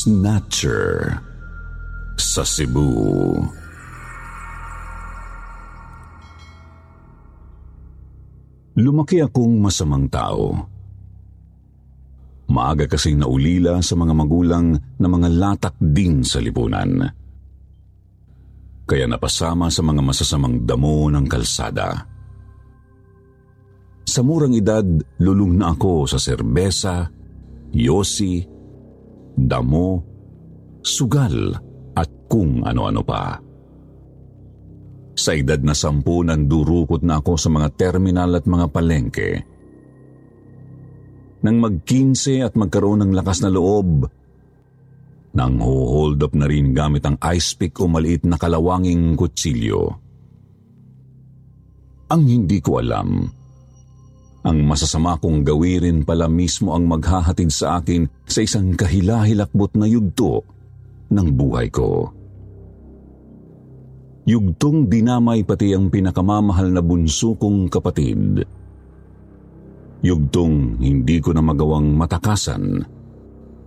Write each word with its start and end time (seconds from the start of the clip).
Snatcher 0.00 1.12
sa 2.16 2.40
Cebu. 2.40 2.88
Lumaki 8.80 9.20
akong 9.20 9.60
masamang 9.60 10.08
tao. 10.08 10.56
Maaga 12.48 12.88
kasing 12.88 13.20
naulila 13.20 13.76
sa 13.84 13.92
mga 13.92 14.16
magulang 14.16 14.72
na 14.72 15.04
mga 15.04 15.28
latak 15.36 15.76
din 15.76 16.24
sa 16.24 16.40
lipunan. 16.40 17.04
Kaya 18.88 19.04
napasama 19.04 19.68
sa 19.68 19.84
mga 19.84 20.00
masasamang 20.00 20.64
damo 20.64 21.12
ng 21.12 21.28
kalsada. 21.28 22.08
Sa 24.08 24.24
murang 24.24 24.56
edad, 24.56 24.88
lulong 25.20 25.60
na 25.60 25.76
ako 25.76 26.08
sa 26.08 26.16
serbesa, 26.16 27.04
yosi, 27.76 28.49
damo, 29.36 30.02
sugal 30.80 31.54
at 31.96 32.08
kung 32.30 32.62
ano-ano 32.64 33.02
pa. 33.04 33.36
Sa 35.20 35.36
edad 35.36 35.60
na 35.60 35.76
sampu, 35.76 36.24
nandurukot 36.24 37.04
na 37.04 37.20
ako 37.20 37.36
sa 37.36 37.52
mga 37.52 37.68
terminal 37.76 38.32
at 38.38 38.48
mga 38.48 38.66
palengke. 38.72 39.30
Nang 41.44 41.56
mag-15 41.60 42.44
at 42.44 42.54
magkaroon 42.56 43.04
ng 43.04 43.12
lakas 43.12 43.44
na 43.44 43.52
loob, 43.52 44.08
nang 45.30 45.62
hold 45.62 46.20
up 46.24 46.34
na 46.34 46.48
rin 46.48 46.74
gamit 46.74 47.06
ang 47.06 47.20
ice 47.22 47.54
pick 47.54 47.78
o 47.78 47.86
maliit 47.86 48.26
na 48.26 48.34
kalawanging 48.40 49.14
kutsilyo. 49.14 49.82
Ang 52.10 52.22
hindi 52.26 52.58
ko 52.58 52.82
alam, 52.82 53.30
ang 54.40 54.64
masasama 54.64 55.20
kong 55.20 55.44
gawirin 55.44 56.00
pala 56.00 56.24
mismo 56.24 56.72
ang 56.72 56.88
maghahatid 56.88 57.52
sa 57.52 57.80
akin 57.80 58.08
sa 58.24 58.40
isang 58.40 58.72
kahilahilakbot 58.72 59.76
na 59.76 59.84
yugto 59.84 60.40
ng 61.12 61.28
buhay 61.36 61.68
ko. 61.68 62.08
Yugtong 64.24 64.88
dinamay 64.88 65.44
pati 65.44 65.76
ang 65.76 65.92
pinakamamahal 65.92 66.72
na 66.72 66.80
bunso 66.80 67.36
kong 67.36 67.68
kapatid. 67.68 68.40
Yugtong 70.00 70.80
hindi 70.80 71.20
ko 71.20 71.36
na 71.36 71.44
magawang 71.44 71.92
matakasan 71.92 72.80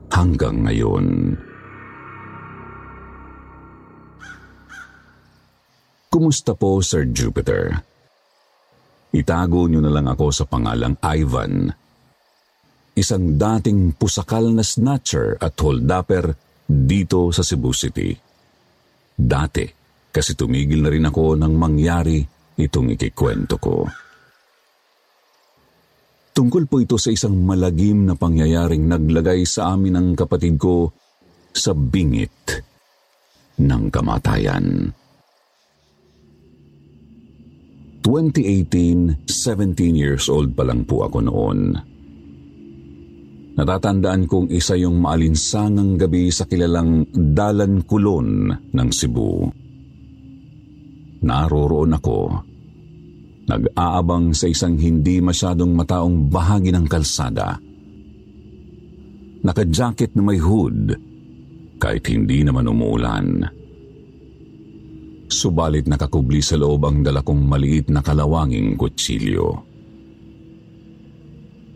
hanggang 0.10 0.66
ngayon. 0.66 1.38
Kumusta 6.10 6.54
po, 6.54 6.82
Sir 6.82 7.10
Jupiter? 7.10 7.93
Itago 9.14 9.70
niyo 9.70 9.78
na 9.78 9.94
lang 9.94 10.10
ako 10.10 10.34
sa 10.34 10.50
pangalang 10.50 10.98
Ivan. 11.06 11.70
Isang 12.98 13.38
dating 13.38 13.94
pusakal 13.94 14.50
na 14.50 14.66
snatcher 14.66 15.38
at 15.38 15.54
holdupper 15.58 16.34
dito 16.66 17.30
sa 17.30 17.46
Cebu 17.46 17.70
City. 17.74 18.10
Dati, 19.14 19.66
kasi 20.10 20.34
tumigil 20.34 20.82
na 20.82 20.90
rin 20.90 21.06
ako 21.06 21.38
nang 21.38 21.54
mangyari 21.54 22.26
itong 22.58 22.94
ikikwento 22.94 23.58
ko. 23.62 23.86
Tungkol 26.34 26.66
po 26.66 26.82
ito 26.82 26.98
sa 26.98 27.14
isang 27.14 27.38
malagim 27.38 28.10
na 28.10 28.18
pangyayaring 28.18 28.90
naglagay 28.90 29.46
sa 29.46 29.78
amin 29.78 29.94
ng 29.94 30.10
kapatid 30.18 30.58
ko 30.58 30.90
sa 31.54 31.78
bingit 31.78 32.34
ng 33.62 33.84
kamatayan. 33.94 34.90
2018, 38.04 39.24
17 39.32 39.96
years 39.96 40.28
old 40.28 40.52
pa 40.52 40.68
lang 40.68 40.84
po 40.84 41.08
ako 41.08 41.24
noon. 41.24 41.72
Natatandaan 43.56 44.28
kong 44.28 44.52
isa 44.52 44.76
yung 44.76 45.00
maalinsangang 45.00 45.96
gabi 45.96 46.28
sa 46.28 46.44
kilalang 46.44 47.08
Dalan 47.16 47.88
Kulon 47.88 48.52
ng 48.76 48.90
Cebu. 48.92 49.48
Naroroon 51.24 51.96
ako. 51.96 52.20
Nag-aabang 53.48 54.36
sa 54.36 54.52
isang 54.52 54.76
hindi 54.76 55.24
masyadong 55.24 55.72
mataong 55.72 56.28
bahagi 56.28 56.76
ng 56.76 56.86
kalsada. 56.92 57.56
Naka-jacket 59.48 60.12
na 60.16 60.24
may 60.28 60.44
hood, 60.44 60.92
kahit 61.80 62.04
hindi 62.12 62.44
naman 62.44 62.68
umuulan. 62.68 63.63
Subalit 65.28 65.88
nakakubli 65.88 66.44
sa 66.44 66.60
loob 66.60 66.84
ang 66.88 67.04
dala 67.04 67.24
kong 67.24 67.44
maliit 67.48 67.88
na 67.92 68.04
kalawanging 68.04 68.76
kutsilyo. 68.76 69.48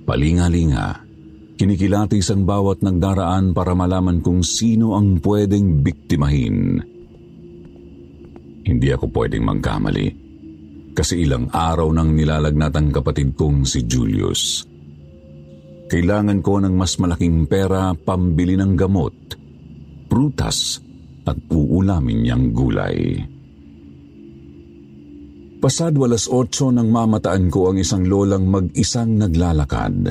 Palinga-linga, 0.07 1.03
kinikilatis 1.59 2.31
ang 2.31 2.47
bawat 2.47 2.79
nagdaraan 2.79 3.51
para 3.51 3.75
malaman 3.75 4.23
kung 4.23 4.39
sino 4.39 4.95
ang 4.95 5.19
pwedeng 5.19 5.83
biktimahin. 5.83 6.79
Hindi 8.67 8.87
ako 8.91 9.11
pwedeng 9.11 9.43
magkamali 9.47 10.07
kasi 10.97 11.27
ilang 11.27 11.53
araw 11.53 11.93
nang 11.93 12.17
nilalagnat 12.17 12.73
ang 12.73 12.89
kapatid 12.89 13.37
kong 13.37 13.69
si 13.69 13.85
Julius. 13.85 14.65
Kailangan 15.87 16.43
ko 16.43 16.59
ng 16.59 16.73
mas 16.75 16.99
malaking 16.99 17.47
pera 17.47 17.95
pambili 17.95 18.59
ng 18.59 18.73
gamot, 18.75 19.15
prutas 20.09 20.81
at 21.23 21.37
uulamin 21.47 22.25
niyang 22.25 22.51
gulay. 22.51 23.23
Pasad 25.57 25.97
walas 25.97 26.29
otso 26.29 26.69
nang 26.69 26.93
mamataan 26.93 27.49
ko 27.49 27.73
ang 27.73 27.81
isang 27.81 28.05
lolang 28.05 28.45
mag-isang 28.45 29.17
naglalakad. 29.17 30.05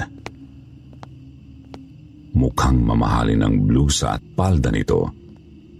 Mukhang 2.34 2.82
mamahalin 2.82 3.46
ang 3.46 3.62
blusa 3.62 4.18
at 4.18 4.22
palda 4.34 4.74
nito, 4.74 5.06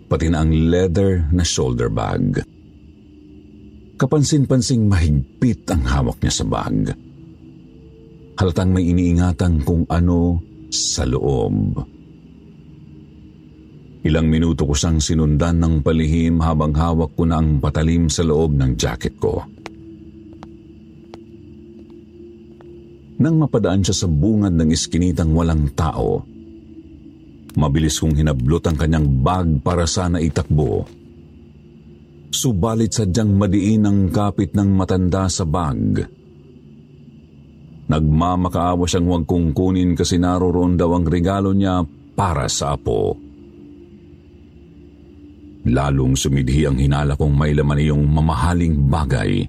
pati 0.07 0.31
na 0.31 0.47
ang 0.47 0.55
leather 0.55 1.27
na 1.35 1.43
shoulder 1.43 1.91
bag. 1.91 2.41
Kapansin-pansing 3.99 4.87
mahigpit 4.87 5.67
ang 5.73 5.83
hawak 5.83 6.23
niya 6.23 6.33
sa 6.33 6.45
bag. 6.47 6.95
Halatang 8.39 8.71
may 8.71 8.87
iniingatan 8.87 9.67
kung 9.67 9.83
ano 9.91 10.41
sa 10.71 11.03
loob. 11.09 11.96
Ilang 14.07 14.31
minuto 14.31 14.63
ko 14.63 14.71
siyang 14.71 15.03
sinundan 15.03 15.59
ng 15.59 15.83
palihim 15.83 16.39
habang 16.39 16.71
hawak 16.79 17.19
ko 17.19 17.27
na 17.27 17.43
ang 17.43 17.59
patalim 17.59 18.07
sa 18.07 18.23
loob 18.23 18.55
ng 18.55 18.79
jacket 18.79 19.19
ko. 19.19 19.43
Nang 23.19 23.43
mapadaan 23.43 23.83
siya 23.83 24.07
sa 24.07 24.07
bungad 24.07 24.55
ng 24.55 24.71
iskinitang 24.71 25.35
walang 25.35 25.75
tao, 25.75 26.23
mabilis 27.59 27.99
kong 27.99 28.15
hinablot 28.15 28.63
ang 28.71 28.79
kanyang 28.79 29.11
bag 29.27 29.59
para 29.67 29.91
sana 29.91 30.23
itakbo. 30.23 30.87
Subalit 32.31 32.95
sadyang 32.95 33.35
madiin 33.35 33.91
ang 33.91 34.07
kapit 34.15 34.55
ng 34.55 34.71
matanda 34.71 35.27
sa 35.27 35.43
bag. 35.43 36.07
Nagmamakaawa 37.91 38.87
siyang 38.87 39.11
huwag 39.11 39.27
kong 39.27 39.51
kunin 39.51 39.99
kasi 39.99 40.23
naroroon 40.23 40.79
daw 40.79 40.95
ang 40.95 41.11
regalo 41.11 41.51
niya 41.51 41.83
para 42.15 42.47
sa 42.47 42.79
apo. 42.79 43.26
Lalong 45.67 46.15
sumidhi 46.15 46.63
ang 46.63 46.79
hinala 46.79 47.19
kong 47.19 47.35
may 47.35 47.51
laman 47.51 47.83
iyong 47.83 48.07
mamahaling 48.07 48.87
bagay. 48.87 49.43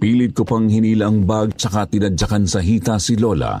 Pilit 0.00 0.32
ko 0.32 0.48
pang 0.48 0.64
hinila 0.64 1.12
ang 1.12 1.28
bag 1.28 1.52
tsaka 1.60 1.84
tinadyakan 1.92 2.48
sa 2.48 2.64
hita 2.64 2.96
si 2.96 3.20
Lola. 3.20 3.60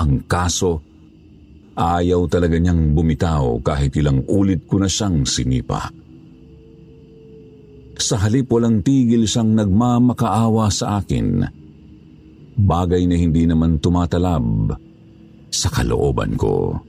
Ang 0.00 0.24
kaso, 0.24 0.80
ayaw 1.76 2.24
talaga 2.24 2.56
niyang 2.56 2.96
bumitaw 2.96 3.60
kahit 3.60 3.92
ilang 4.00 4.24
ulit 4.32 4.64
ko 4.64 4.80
na 4.80 4.88
siyang 4.88 5.28
sinipa. 5.28 5.92
Sa 8.00 8.16
halip 8.16 8.48
walang 8.48 8.80
tigil 8.80 9.28
siyang 9.28 9.52
nagmamakaawa 9.52 10.72
sa 10.72 11.04
akin. 11.04 11.44
Bagay 12.56 13.04
na 13.04 13.16
hindi 13.20 13.44
naman 13.44 13.76
tumatalab 13.76 14.72
sa 15.52 15.68
kalooban 15.68 16.32
ko. 16.40 16.80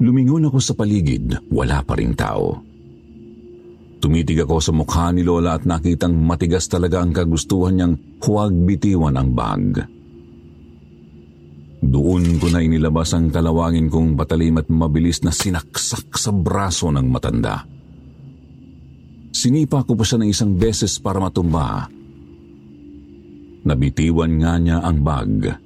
Lumingon 0.00 0.48
ako 0.48 0.58
sa 0.64 0.72
paligid, 0.72 1.36
wala 1.52 1.84
pa 1.84 1.92
ring 2.00 2.16
tao. 2.16 2.56
Tumitig 4.00 4.40
ako 4.40 4.56
sa 4.64 4.72
mukha 4.72 5.12
ni 5.12 5.20
Lola 5.20 5.60
at 5.60 5.68
nakitang 5.68 6.16
matigas 6.16 6.64
talaga 6.72 7.04
ang 7.04 7.12
kagustuhan 7.12 7.76
niyang 7.76 7.94
huwag 8.24 8.48
bitiwan 8.64 9.20
ang 9.20 9.36
bag. 9.36 9.84
Doon 11.84 12.40
ko 12.40 12.48
na 12.48 12.64
inilabas 12.64 13.12
ang 13.12 13.28
kalawangin 13.28 13.92
kong 13.92 14.16
patalim 14.16 14.56
at 14.56 14.72
mabilis 14.72 15.20
na 15.20 15.32
sinaksak 15.32 16.16
sa 16.16 16.32
braso 16.32 16.88
ng 16.88 17.04
matanda. 17.12 17.68
Sinipa 19.36 19.84
ko 19.84 19.92
pa 19.92 20.04
siya 20.04 20.24
ng 20.24 20.28
isang 20.32 20.56
beses 20.56 20.96
para 20.96 21.20
matumba. 21.20 21.88
Nabitiwan 23.68 24.32
nga 24.40 24.56
niya 24.56 24.80
ang 24.80 25.04
bag. 25.04 25.60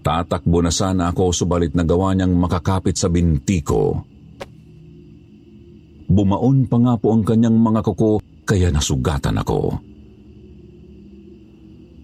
Tatakbo 0.00 0.64
na 0.64 0.72
sana 0.72 1.12
ako 1.12 1.32
subalit 1.32 1.76
nagawa 1.76 2.16
niyang 2.16 2.32
makakapit 2.32 2.96
sa 2.96 3.12
binti 3.12 3.60
ko. 3.60 4.00
Bumaon 6.10 6.66
pa 6.66 6.76
nga 6.80 6.94
po 6.98 7.14
ang 7.14 7.22
kanyang 7.22 7.54
mga 7.54 7.80
kuko 7.86 8.18
kaya 8.42 8.72
nasugatan 8.72 9.38
ako. 9.38 9.78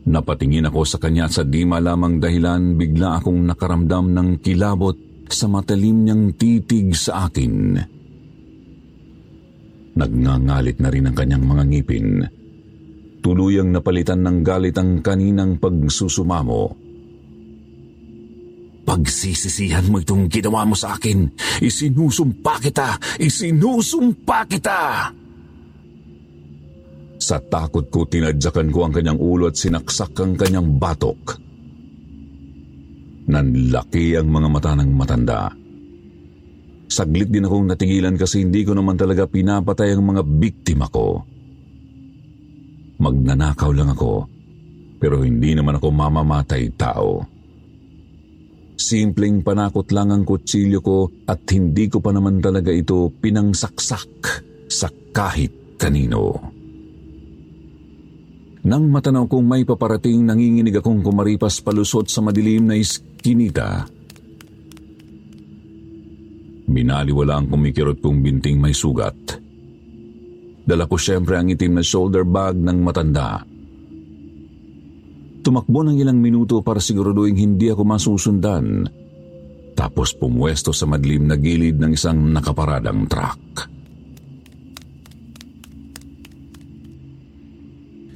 Napatingin 0.07 0.71
ako 0.71 0.87
sa 0.87 1.03
kanya 1.03 1.27
sa 1.27 1.43
di 1.43 1.67
malamang 1.67 2.23
dahilan 2.23 2.79
bigla 2.79 3.19
akong 3.19 3.43
nakaramdam 3.43 4.15
ng 4.15 4.29
kilabot 4.39 4.95
sa 5.27 5.51
matalim 5.51 6.07
niyang 6.07 6.39
titig 6.39 6.95
sa 6.95 7.27
akin. 7.27 7.75
Nagngangalit 9.97 10.79
na 10.79 10.89
rin 10.93 11.11
ang 11.11 11.17
kanyang 11.17 11.43
mga 11.43 11.65
ngipin. 11.67 12.09
Tuluyang 13.25 13.75
napalitan 13.75 14.23
ng 14.23 14.47
galit 14.47 14.79
ang 14.79 15.03
kaninang 15.03 15.59
pagsusumamo. 15.59 16.86
Pagsisisihan 18.87 19.91
mo 19.91 19.99
itong 19.99 20.31
ginawa 20.31 20.63
mo 20.63 20.79
sa 20.79 20.95
akin. 20.95 21.27
Isinusumpa 21.59 22.63
kita! 22.63 23.19
Isinusumpa 23.19 24.47
kita! 24.47 25.11
Sa 27.19 27.43
takot 27.43 27.91
ko, 27.91 28.07
tinadyakan 28.07 28.71
ko 28.71 28.87
ang 28.87 28.95
kanyang 28.95 29.19
ulo 29.19 29.51
at 29.51 29.59
sinaksak 29.59 30.15
ang 30.23 30.39
kanyang 30.39 30.79
batok. 30.79 31.35
Nanlaki 33.27 34.15
ang 34.15 34.31
mga 34.31 34.49
mata 34.55 34.73
ng 34.79 34.91
matanda. 34.95 35.51
Saglit 36.87 37.27
din 37.27 37.43
akong 37.43 37.67
natigilan 37.67 38.15
kasi 38.15 38.47
hindi 38.47 38.63
ko 38.63 38.79
naman 38.79 38.95
talaga 38.95 39.27
pinapatay 39.27 39.99
ang 39.99 40.07
mga 40.07 40.23
biktima 40.23 40.87
ko. 40.87 41.27
Magnanakaw 43.03 43.71
lang 43.75 43.91
ako, 43.91 44.31
pero 45.03 45.27
hindi 45.27 45.59
naman 45.59 45.83
ako 45.83 45.91
mamamatay 45.91 46.71
tao. 46.79 47.36
Simpleng 48.77 49.41
panakot 49.41 49.89
lang 49.89 50.13
ang 50.13 50.29
kutsilyo 50.29 50.85
ko 50.85 51.09
at 51.25 51.49
hindi 51.49 51.89
ko 51.89 52.05
pa 52.05 52.13
naman 52.13 52.45
talaga 52.45 52.69
ito 52.69 53.09
pinangsaksak 53.09 54.13
sa 54.69 54.93
kahit 55.17 55.81
kanino. 55.81 56.53
Nang 58.67 58.91
matanaw 58.93 59.25
kong 59.31 59.47
may 59.47 59.63
paparating, 59.65 60.27
nanginginig 60.27 60.77
akong 60.77 61.01
kumaripas 61.01 61.63
palusot 61.63 62.11
sa 62.11 62.21
madilim 62.21 62.69
na 62.69 62.77
iskinita. 62.77 63.87
Binaliwala 66.67 67.41
ang 67.41 67.47
kumikirot 67.47 68.03
kong 68.03 68.21
binting 68.21 68.59
may 68.59 68.75
sugat. 68.75 69.15
Dala 70.67 70.91
ko 70.91 70.99
siyempre 70.99 71.39
ang 71.39 71.47
itim 71.47 71.79
na 71.79 71.85
shoulder 71.87 72.27
bag 72.27 72.59
ng 72.59 72.79
matanda. 72.83 73.47
Tumakbo 75.47 75.87
ng 75.87 75.95
ilang 75.95 76.19
minuto 76.19 76.59
para 76.59 76.83
siguraduhin 76.83 77.39
hindi 77.39 77.71
ako 77.71 77.87
masusundan. 77.87 78.83
Tapos 79.79 80.11
pumwesto 80.11 80.75
sa 80.75 80.91
madlim 80.91 81.31
na 81.31 81.39
gilid 81.39 81.79
ng 81.79 81.95
isang 81.95 82.19
nakaparadang 82.35 83.07
truck. 83.07 83.71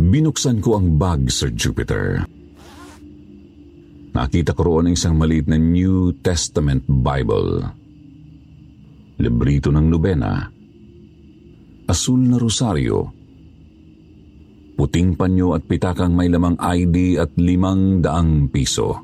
Binuksan 0.02 0.58
ko 0.58 0.74
ang 0.74 0.98
bag, 0.98 1.30
Sir 1.30 1.54
Jupiter. 1.54 2.26
Nakita 4.10 4.50
ko 4.50 4.66
roon 4.66 4.90
ang 4.90 4.98
isang 4.98 5.14
maliit 5.14 5.46
na 5.46 5.54
New 5.54 6.18
Testament 6.18 6.82
Bible. 6.90 7.62
Librito 9.22 9.70
ng 9.70 9.86
nobena. 9.86 10.50
Asul 11.86 12.26
na 12.26 12.42
rosaryo 12.42 13.19
puting 14.80 15.12
panyo 15.12 15.52
at 15.52 15.68
pitakang 15.68 16.16
may 16.16 16.32
lamang 16.32 16.56
ID 16.56 17.20
at 17.20 17.36
limang 17.36 18.00
daang 18.00 18.48
piso. 18.48 18.96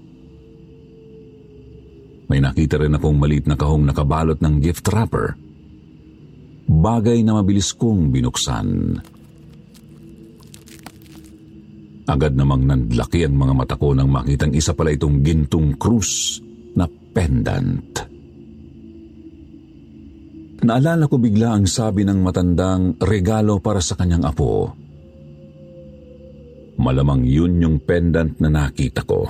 May 2.32 2.40
nakita 2.40 2.81
rin 2.81 2.96
akong 2.96 3.20
malit 3.20 3.44
na 3.44 3.61
kahong 3.61 3.84
nakabalot 3.84 4.40
ng 4.40 4.56
gift 4.64 4.88
wrapper. 4.88 5.37
Bagay 6.64 7.20
na 7.20 7.37
mabilis 7.37 7.76
kong 7.76 8.08
binuksan. 8.08 8.96
Agad 12.08 12.32
namang 12.32 12.64
nandlaki 12.64 13.29
ang 13.29 13.37
mga 13.37 13.52
mata 13.52 13.76
ko 13.76 13.93
nang 13.93 14.08
makitang 14.08 14.56
isa 14.56 14.72
pala 14.72 14.96
itong 14.96 15.20
gintong 15.20 15.76
krus 15.76 16.40
na 16.72 16.88
pendant. 16.88 18.00
Naalala 20.64 21.05
ko 21.05 21.20
bigla 21.20 21.52
ang 21.52 21.69
sabi 21.69 22.08
ng 22.08 22.25
matandang 22.25 22.96
regalo 22.96 23.61
para 23.61 23.84
sa 23.84 23.93
kanyang 23.93 24.25
apo. 24.25 24.85
Malamang 26.76 27.25
yun 27.25 27.56
yung 27.61 27.76
pendant 27.81 28.37
na 28.40 28.49
nakita 28.52 29.02
ko. 29.05 29.25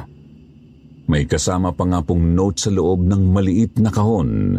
May 1.07 1.27
kasama 1.27 1.71
pa 1.71 1.87
nga 1.87 2.03
pong 2.03 2.35
note 2.35 2.59
sa 2.59 2.71
loob 2.75 3.07
ng 3.07 3.23
maliit 3.31 3.79
na 3.79 3.95
kahon. 3.95 4.59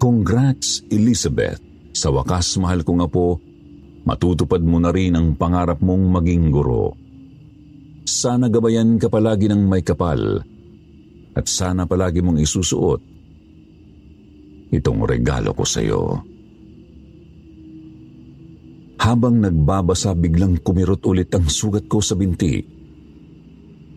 Congrats, 0.00 0.82
Elizabeth. 0.90 1.62
Sa 1.94 2.10
wakas, 2.10 2.58
mahal 2.58 2.82
kong 2.82 3.06
apo, 3.06 3.38
matutupad 4.02 4.62
mo 4.62 4.82
na 4.82 4.90
rin 4.90 5.14
ang 5.14 5.38
pangarap 5.38 5.78
mong 5.78 6.04
maging 6.18 6.50
guro. 6.50 6.98
Sana 8.02 8.50
gabayan 8.50 8.98
ka 8.98 9.06
palagi 9.06 9.46
ng 9.46 9.62
may 9.70 9.86
kapal 9.86 10.42
at 11.30 11.46
sana 11.46 11.86
palagi 11.86 12.18
mong 12.18 12.42
isusuot 12.42 13.00
itong 14.70 15.02
regalo 15.06 15.50
ko 15.54 15.64
sa 15.66 15.82
iyo. 15.82 16.22
Habang 19.10 19.42
nagbabasa 19.42 20.14
biglang 20.14 20.62
kumirot 20.62 21.02
ulit 21.02 21.34
ang 21.34 21.50
sugat 21.50 21.90
ko 21.90 21.98
sa 21.98 22.14
binti. 22.14 22.62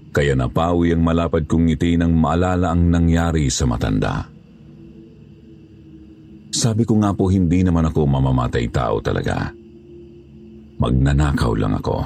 Kaya 0.10 0.34
napawi 0.34 0.90
ang 0.90 1.06
malapad 1.06 1.46
kong 1.46 1.70
ngiti 1.70 2.02
nang 2.02 2.18
maalala 2.18 2.74
ang 2.74 2.90
nangyari 2.90 3.46
sa 3.54 3.70
matanda. 3.70 4.26
Sabi 6.50 6.82
ko 6.82 6.98
nga 6.98 7.14
po 7.14 7.30
hindi 7.30 7.62
naman 7.62 7.94
ako 7.94 8.10
mamamatay 8.10 8.66
tao 8.74 9.06
talaga. 9.06 9.54
Magnanakaw 10.82 11.54
lang 11.62 11.78
ako. 11.78 11.98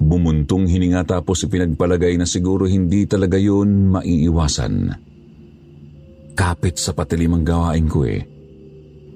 Bumuntong 0.00 0.68
hininga 0.68 1.08
tapos 1.08 1.48
ipinagpalagay 1.48 2.20
na 2.20 2.28
siguro 2.28 2.68
hindi 2.68 3.08
talaga 3.08 3.40
yun 3.40 3.96
maiiwasan. 3.96 4.74
Kapit 6.36 6.76
sa 6.76 6.92
patalim 6.92 7.32
ang 7.32 7.44
gawain 7.48 7.88
ko 7.88 8.04
eh. 8.04 8.20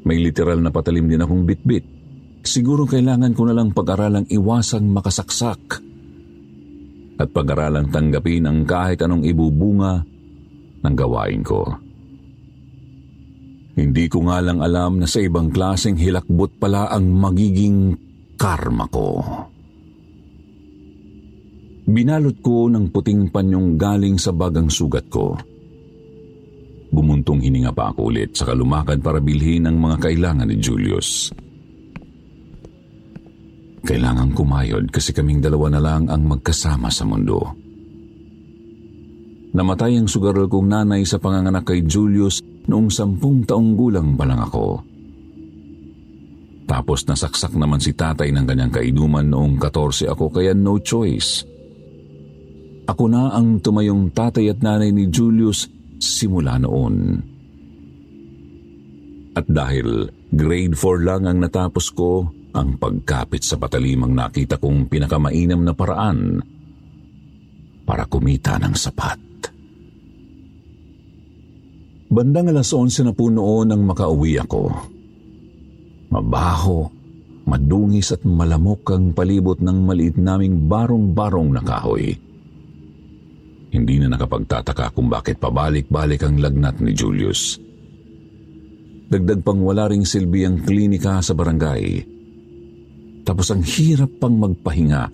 May 0.09 0.25
literal 0.25 0.65
na 0.65 0.73
patalim 0.73 1.05
din 1.05 1.21
akong 1.21 1.45
bitbit. 1.45 2.04
Siguro 2.45 2.85
kailangan 2.85 3.33
ko 3.33 3.49
na 3.49 3.57
lang 3.57 3.73
pag-aralang 3.73 4.29
iwasang 4.29 4.85
makasaksak 4.93 5.81
at 7.17 7.29
pag-aralang 7.33 7.89
tanggapin 7.89 8.45
ang 8.45 8.69
kahit 8.69 9.01
anong 9.01 9.25
ibubunga 9.25 10.05
ng 10.85 10.95
gawain 10.95 11.41
ko. 11.41 11.65
Hindi 13.75 14.07
ko 14.07 14.29
nga 14.29 14.39
lang 14.45 14.61
alam 14.61 15.03
na 15.03 15.09
sa 15.09 15.19
ibang 15.25 15.51
klaseng 15.51 15.99
hilakbot 15.99 16.61
pala 16.61 16.93
ang 16.93 17.11
magiging 17.11 17.97
karma 18.37 18.87
ko. 18.93 19.19
Binalot 21.85 22.39
ko 22.45 22.69
ng 22.69 22.93
puting 22.93 23.33
panyong 23.33 23.81
galing 23.81 24.21
sa 24.21 24.37
bagang 24.37 24.69
sugat 24.69 25.09
ko. 25.09 25.35
Bumuntong 26.95 27.43
hininga 27.43 27.75
pa 27.75 27.91
ako 27.91 28.15
ulit 28.15 28.37
sa 28.37 28.47
kalumakad 28.47 29.03
para 29.03 29.19
bilhin 29.19 29.67
ang 29.67 29.81
mga 29.81 29.97
kailangan 30.07 30.47
ni 30.47 30.57
Julius. 30.61 31.35
Kailangan 33.85 34.33
kumayod 34.33 34.89
kasi 34.89 35.13
kaming 35.13 35.45
dalawa 35.45 35.77
na 35.77 35.81
lang 35.81 36.09
ang 36.09 36.25
magkasama 36.25 36.89
sa 36.89 37.05
mundo. 37.05 37.53
Namatay 39.55 40.01
ang 40.01 40.09
sugaral 40.09 40.49
kong 40.49 40.67
nanay 40.73 41.05
sa 41.07 41.21
panganganak 41.21 41.69
kay 41.69 41.85
Julius 41.85 42.43
noong 42.67 42.89
sampung 42.89 43.45
taong 43.45 43.77
gulang 43.77 44.17
pa 44.17 44.25
lang 44.25 44.41
ako. 44.41 44.83
Tapos 46.65 47.05
nasaksak 47.05 47.53
naman 47.55 47.79
si 47.79 47.93
tatay 47.93 48.33
ng 48.33 48.49
kanyang 48.49 48.73
kainuman 48.73 49.29
noong 49.29 49.61
14 49.61 50.11
ako 50.11 50.33
kaya 50.33 50.57
no 50.57 50.81
choice. 50.81 51.45
Ako 52.89 53.05
na 53.07 53.37
ang 53.37 53.61
tumayong 53.61 54.11
tatay 54.17 54.49
at 54.49 54.65
nanay 54.65 54.91
ni 54.91 55.13
Julius 55.13 55.69
simula 56.01 56.57
noon. 56.57 57.21
At 59.37 59.45
dahil 59.45 60.09
grade 60.33 60.73
4 60.73 61.05
lang 61.05 61.23
ang 61.29 61.39
natapos 61.45 61.93
ko, 61.93 62.27
ang 62.55 62.79
pagkapit 62.79 63.43
sa 63.43 63.59
patalimang 63.59 64.15
nakita 64.15 64.63
kong 64.63 64.87
pinakamainam 64.87 65.67
na 65.67 65.75
paraan 65.75 66.39
para 67.83 68.07
kumita 68.07 68.57
ng 68.63 68.75
sapat. 68.79 69.21
Bandang 72.15 72.55
alas 72.55 72.71
11 72.71 73.11
na 73.11 73.13
po 73.13 73.27
noon 73.27 73.75
nang 73.75 73.83
makauwi 73.83 74.39
ako. 74.39 74.71
Mabaho, 76.15 76.87
madungis 77.43 78.15
at 78.15 78.23
malamok 78.23 78.87
ang 78.95 79.11
palibot 79.11 79.59
ng 79.59 79.79
maliit 79.83 80.15
naming 80.15 80.71
barong-barong 80.71 81.59
na 81.59 81.63
kahoy. 81.67 82.15
Hindi 83.75 83.95
na 83.99 84.15
nakapagtataka 84.15 84.95
kung 84.95 85.11
bakit 85.11 85.43
pabalik-balik 85.43 86.23
ang 86.23 86.39
lagnat 86.39 86.79
ni 86.79 86.95
Julius. 86.95 87.59
Dagdag 89.11 89.43
pang 89.43 89.59
wala 89.59 89.91
ring 89.91 90.07
silbi 90.07 90.47
ang 90.47 90.63
klinika 90.63 91.19
sa 91.19 91.35
barangay. 91.35 92.14
Tapos 93.25 93.49
ang 93.49 93.65
hirap 93.65 94.21
pang 94.21 94.37
magpahinga 94.37 95.09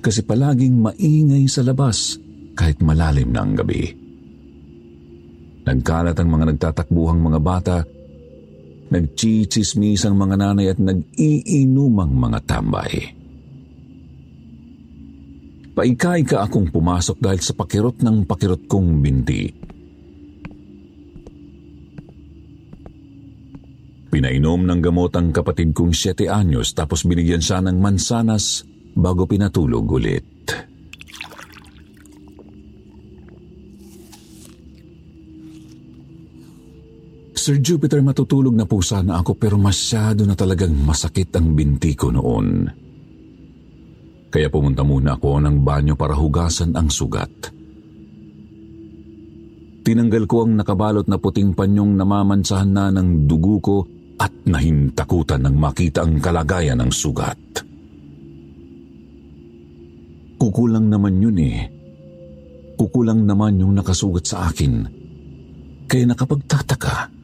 kasi 0.00 0.24
palaging 0.24 0.80
maingay 0.80 1.44
sa 1.44 1.60
labas 1.60 2.16
kahit 2.56 2.80
malalim 2.80 3.30
na 3.30 3.44
ang 3.44 3.52
gabi. 3.52 3.92
Nagkalat 5.68 6.16
ang 6.16 6.28
mga 6.32 6.44
nagtatakbuhang 6.56 7.20
mga 7.20 7.40
bata, 7.44 7.76
nagchichismis 8.90 10.08
ang 10.08 10.16
mga 10.16 10.34
nanay 10.40 10.72
at 10.72 10.80
nag-iinumang 10.80 12.16
mga 12.16 12.38
tambay. 12.48 12.92
Paika-ika 15.70 16.42
akong 16.48 16.72
pumasok 16.74 17.22
dahil 17.22 17.40
sa 17.40 17.54
pakirot 17.54 18.02
ng 18.02 18.26
pakirot 18.26 18.66
kong 18.66 18.98
binti. 18.98 19.48
Pinainom 24.10 24.66
ng 24.66 24.80
gamot 24.82 25.14
ang 25.14 25.30
kapatid 25.30 25.70
kong 25.70 25.94
7 25.94 26.26
anyos 26.26 26.74
tapos 26.74 27.06
binigyan 27.06 27.38
siya 27.38 27.62
ng 27.62 27.78
mansanas 27.78 28.66
bago 28.98 29.22
pinatulog 29.22 29.86
ulit. 29.86 30.26
Sir 37.40 37.56
Jupiter, 37.62 38.02
matutulog 38.04 38.52
na 38.52 38.68
po 38.68 38.82
sana 38.82 39.22
ako 39.22 39.38
pero 39.38 39.56
masyado 39.56 40.26
na 40.26 40.34
talagang 40.34 40.74
masakit 40.74 41.32
ang 41.38 41.54
binti 41.56 41.94
ko 41.94 42.12
noon. 42.12 42.68
Kaya 44.28 44.50
pumunta 44.50 44.82
muna 44.82 45.16
ako 45.16 45.38
ng 45.38 45.62
banyo 45.62 45.94
para 45.94 46.18
hugasan 46.18 46.74
ang 46.74 46.90
sugat. 46.92 47.30
Tinanggal 49.80 50.28
ko 50.28 50.44
ang 50.44 50.58
nakabalot 50.58 51.08
na 51.08 51.16
puting 51.16 51.56
panyong 51.56 51.96
namamansahan 51.96 52.68
na 52.68 52.92
ng 52.92 53.24
dugo 53.24 53.56
ko 53.62 53.76
at 54.20 54.32
nahintakutan 54.44 55.40
nang 55.40 55.56
makita 55.56 56.04
ang 56.04 56.20
kalagayan 56.20 56.84
ng 56.84 56.92
sugat. 56.92 57.40
Kukulang 60.36 60.92
naman 60.92 61.20
yun 61.20 61.38
eh. 61.40 61.58
Kukulang 62.76 63.24
naman 63.24 63.60
yung 63.60 63.76
nakasugat 63.76 64.24
sa 64.28 64.48
akin. 64.48 64.84
Kaya 65.88 66.04
nakapagtataka 66.04 67.20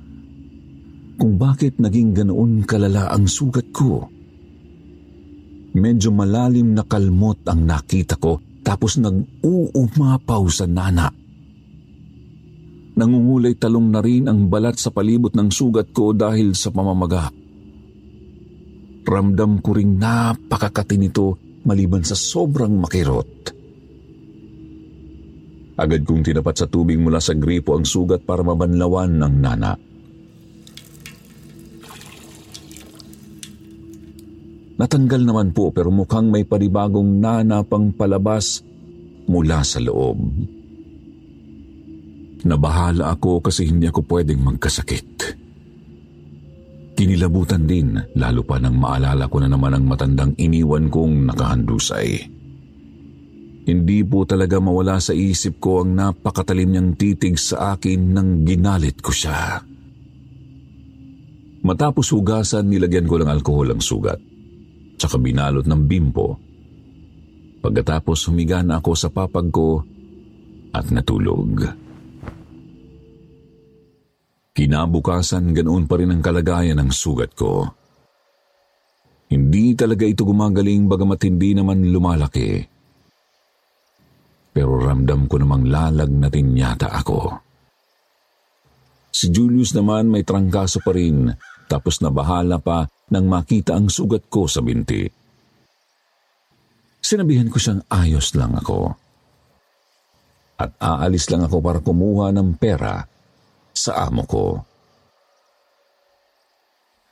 kung 1.16 1.40
bakit 1.40 1.80
naging 1.80 2.12
ganoon 2.12 2.64
kalala 2.68 3.08
ang 3.08 3.24
sugat 3.24 3.72
ko. 3.72 4.04
Medyo 5.76 6.12
malalim 6.12 6.76
na 6.76 6.84
kalmot 6.84 7.44
ang 7.48 7.64
nakita 7.64 8.20
ko 8.20 8.40
tapos 8.60 9.00
nag-uumapaw 9.00 10.44
sa 10.48 10.68
nana. 10.68 11.25
Nangungulay 12.96 13.60
talong 13.60 13.92
na 13.92 14.00
rin 14.00 14.24
ang 14.24 14.48
balat 14.48 14.80
sa 14.80 14.88
palibot 14.88 15.36
ng 15.36 15.52
sugat 15.52 15.92
ko 15.92 16.16
dahil 16.16 16.56
sa 16.56 16.72
pamamaga. 16.72 17.28
Ramdam 19.04 19.60
ko 19.60 19.76
ring 19.76 20.00
napakakati 20.00 20.96
nito 20.96 21.60
maliban 21.68 22.00
sa 22.08 22.16
sobrang 22.16 22.72
makirot. 22.72 23.52
Agad 25.76 26.08
kong 26.08 26.24
tinapat 26.24 26.56
sa 26.56 26.66
tubig 26.72 26.96
mula 26.96 27.20
sa 27.20 27.36
gripo 27.36 27.76
ang 27.76 27.84
sugat 27.84 28.24
para 28.24 28.40
mabanlawan 28.40 29.12
ng 29.12 29.34
nana. 29.44 29.76
Natanggal 34.80 35.20
naman 35.20 35.52
po 35.52 35.68
pero 35.68 35.92
mukhang 35.92 36.32
may 36.32 36.48
panibagong 36.48 37.20
nanapang 37.20 37.92
palabas 37.92 38.64
mula 39.28 39.60
sa 39.60 39.84
loob. 39.84 40.16
Nabahala 42.46 43.10
ako 43.10 43.42
kasi 43.42 43.66
hindi 43.66 43.90
ako 43.90 44.06
pwedeng 44.06 44.38
magkasakit. 44.46 45.34
Kinilabutan 46.96 47.66
din, 47.68 47.98
lalo 48.16 48.40
pa 48.46 48.56
nang 48.56 48.78
maalala 48.78 49.28
ko 49.28 49.42
na 49.42 49.50
naman 49.50 49.76
ang 49.76 49.84
matandang 49.84 50.32
iniwan 50.38 50.88
kong 50.88 51.28
nakahandusay. 51.28 52.24
Hindi 53.66 53.98
po 54.06 54.22
talaga 54.22 54.62
mawala 54.62 55.02
sa 55.02 55.10
isip 55.10 55.58
ko 55.58 55.82
ang 55.82 55.98
napakatalim 55.98 56.70
niyang 56.70 56.94
titig 56.94 57.36
sa 57.36 57.74
akin 57.74 58.14
nang 58.14 58.30
ginalit 58.46 59.02
ko 59.02 59.10
siya. 59.10 59.60
Matapos 61.66 62.14
hugasan, 62.14 62.70
nilagyan 62.70 63.10
ko 63.10 63.18
ng 63.18 63.26
alkohol 63.26 63.74
ang 63.74 63.82
sugat 63.82 64.22
tsaka 64.96 65.20
binalot 65.20 65.64
ng 65.68 65.82
bimpo. 65.84 66.40
Pagkatapos 67.60 68.32
humiga 68.32 68.64
na 68.64 68.80
ako 68.80 68.92
sa 68.96 69.08
papag 69.12 69.52
ko 69.52 69.84
at 70.72 70.88
natulog. 70.88 71.85
Kinabukasan 74.56 75.52
ganoon 75.52 75.84
pa 75.84 76.00
rin 76.00 76.16
ang 76.16 76.24
kalagayan 76.24 76.80
ng 76.80 76.88
sugat 76.88 77.36
ko. 77.36 77.68
Hindi 79.28 79.76
talaga 79.76 80.08
ito 80.08 80.24
gumagaling 80.24 80.88
bagamat 80.88 81.20
hindi 81.28 81.52
naman 81.52 81.84
lumalaki. 81.92 82.64
Pero 84.56 84.80
ramdam 84.80 85.28
ko 85.28 85.36
namang 85.36 85.68
lalagnatin 85.68 86.56
yata 86.56 86.88
ako. 86.88 87.36
Si 89.12 89.28
Julius 89.28 89.76
naman 89.76 90.08
may 90.08 90.24
trangkaso 90.24 90.80
pa 90.80 90.96
rin 90.96 91.28
tapos 91.68 92.00
nabahala 92.00 92.56
pa 92.56 92.88
nang 93.12 93.28
makita 93.28 93.76
ang 93.76 93.92
sugat 93.92 94.24
ko 94.32 94.48
sa 94.48 94.64
binti. 94.64 95.04
Sinabihan 97.04 97.52
ko 97.52 97.60
siyang 97.60 97.84
ayos 97.92 98.32
lang 98.32 98.56
ako. 98.56 98.96
At 100.56 100.72
aalis 100.80 101.28
lang 101.28 101.44
ako 101.44 101.60
para 101.60 101.84
kumuha 101.84 102.32
ng 102.32 102.56
pera 102.56 103.04
sa 103.76 104.08
amo 104.08 104.24
ko. 104.24 104.44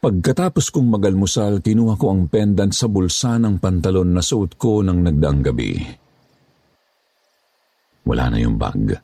Pagkatapos 0.00 0.73
kong 0.73 0.88
magalmusal, 0.88 1.61
kinuha 1.61 1.97
ko 2.00 2.12
ang 2.12 2.28
pendant 2.28 2.73
sa 2.73 2.88
bulsa 2.88 3.37
ng 3.40 3.61
pantalon 3.61 4.12
na 4.12 4.21
suot 4.21 4.56
ko 4.56 4.80
ng 4.85 5.00
nagdaang 5.00 5.40
gabi. 5.44 5.73
Wala 8.04 8.33
na 8.33 8.37
yung 8.40 8.56
bag. 8.56 8.97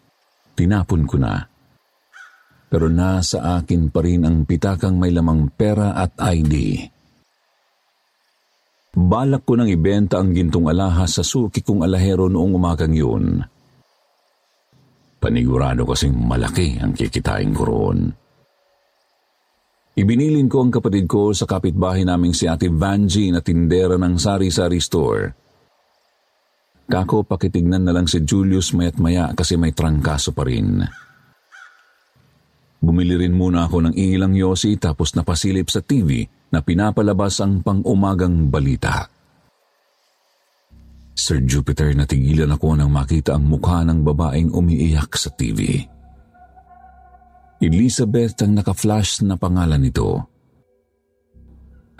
Tinapon 0.56 1.04
ko 1.08 1.16
na 1.16 1.50
pero 2.70 2.86
nasa 2.86 3.58
akin 3.58 3.90
pa 3.90 3.98
rin 4.06 4.22
ang 4.22 4.46
pitakang 4.46 4.94
may 4.94 5.10
lamang 5.10 5.50
pera 5.50 5.90
at 5.98 6.14
ID. 6.14 6.86
Balak 8.94 9.42
ko 9.42 9.58
nang 9.58 9.66
ibenta 9.66 10.22
ang 10.22 10.30
gintong 10.30 10.70
alahas 10.70 11.18
sa 11.18 11.26
suki 11.26 11.66
kong 11.66 11.82
alahero 11.82 12.30
noong 12.30 12.54
umagang 12.54 12.94
yun. 12.94 13.42
Panigurado 15.20 15.84
kasing 15.84 16.16
malaki 16.16 16.80
ang 16.80 16.96
kikitain 16.96 17.52
ko 17.52 17.62
roon. 17.68 18.08
Ibinilin 20.00 20.48
ko 20.48 20.64
ang 20.64 20.72
kapatid 20.72 21.04
ko 21.04 21.36
sa 21.36 21.44
kapitbahay 21.44 22.08
naming 22.08 22.32
si 22.32 22.48
Ate 22.48 22.72
Vanji 22.72 23.28
na 23.28 23.44
tindera 23.44 24.00
ng 24.00 24.16
sari-sari 24.16 24.80
store. 24.80 25.36
Kako 26.88 27.28
pakitignan 27.28 27.84
na 27.84 27.92
lang 27.92 28.08
si 28.08 28.24
Julius 28.24 28.72
mayat 28.72 28.96
maya 28.96 29.28
kasi 29.36 29.60
may 29.60 29.76
trangkaso 29.76 30.32
pa 30.32 30.48
rin. 30.48 30.80
Bumili 32.80 33.20
rin 33.20 33.36
muna 33.36 33.68
ako 33.68 33.92
ng 33.92 33.94
ilang 34.00 34.32
yosi 34.32 34.80
tapos 34.80 35.12
napasilip 35.12 35.68
sa 35.68 35.84
TV 35.84 36.24
na 36.48 36.64
pinapalabas 36.64 37.44
ang 37.44 37.60
pang-umagang 37.60 38.48
balita. 38.48 39.19
Sir 41.14 41.42
Jupiter, 41.44 41.92
natigilan 41.92 42.50
ako 42.54 42.78
nang 42.78 42.90
makita 42.90 43.36
ang 43.36 43.44
mukha 43.46 43.84
ng 43.84 44.00
babaeng 44.00 44.50
umiiyak 44.54 45.12
sa 45.14 45.28
TV. 45.34 45.84
Elizabeth 47.60 48.40
ang 48.40 48.56
naka-flash 48.56 49.20
na 49.20 49.36
pangalan 49.36 49.84
nito. 49.84 50.16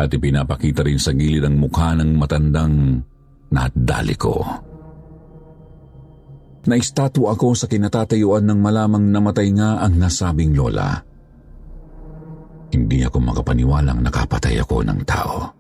At 0.01 0.09
ipinapakita 0.09 0.81
rin 0.81 0.97
sa 0.97 1.13
gilid 1.13 1.45
ang 1.45 1.61
mukha 1.61 1.93
ng 1.93 2.17
matandang 2.17 3.05
nadali 3.53 4.17
ko. 4.17 4.41
Naistatwa 6.65 7.37
ako 7.37 7.53
sa 7.53 7.69
kinatatayuan 7.69 8.45
ng 8.49 8.59
malamang 8.61 9.05
namatay 9.13 9.49
nga 9.53 9.85
ang 9.85 10.01
nasabing 10.01 10.57
lola. 10.57 10.97
Hindi 12.73 13.05
ako 13.05 13.19
makapaniwalang 13.21 14.01
nakapatay 14.01 14.61
ako 14.65 14.77
ng 14.87 15.01
tao. 15.05 15.60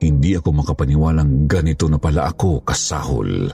Hindi 0.00 0.32
ako 0.32 0.64
makapaniwalang 0.64 1.44
ganito 1.44 1.84
na 1.84 2.00
pala 2.00 2.32
ako 2.32 2.64
kasahol. 2.64 3.52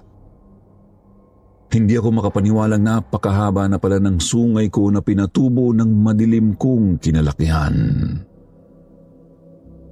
Hindi 1.66 1.98
ako 1.98 2.22
makapaniwalang 2.22 2.80
napakahaba 2.80 3.66
na 3.66 3.82
pala 3.82 3.98
ng 3.98 4.22
sungay 4.22 4.70
ko 4.70 4.86
na 4.94 5.02
pinatubo 5.02 5.74
ng 5.74 5.90
madilim 5.90 6.54
kong 6.54 7.02
kinalakihan. 7.02 7.74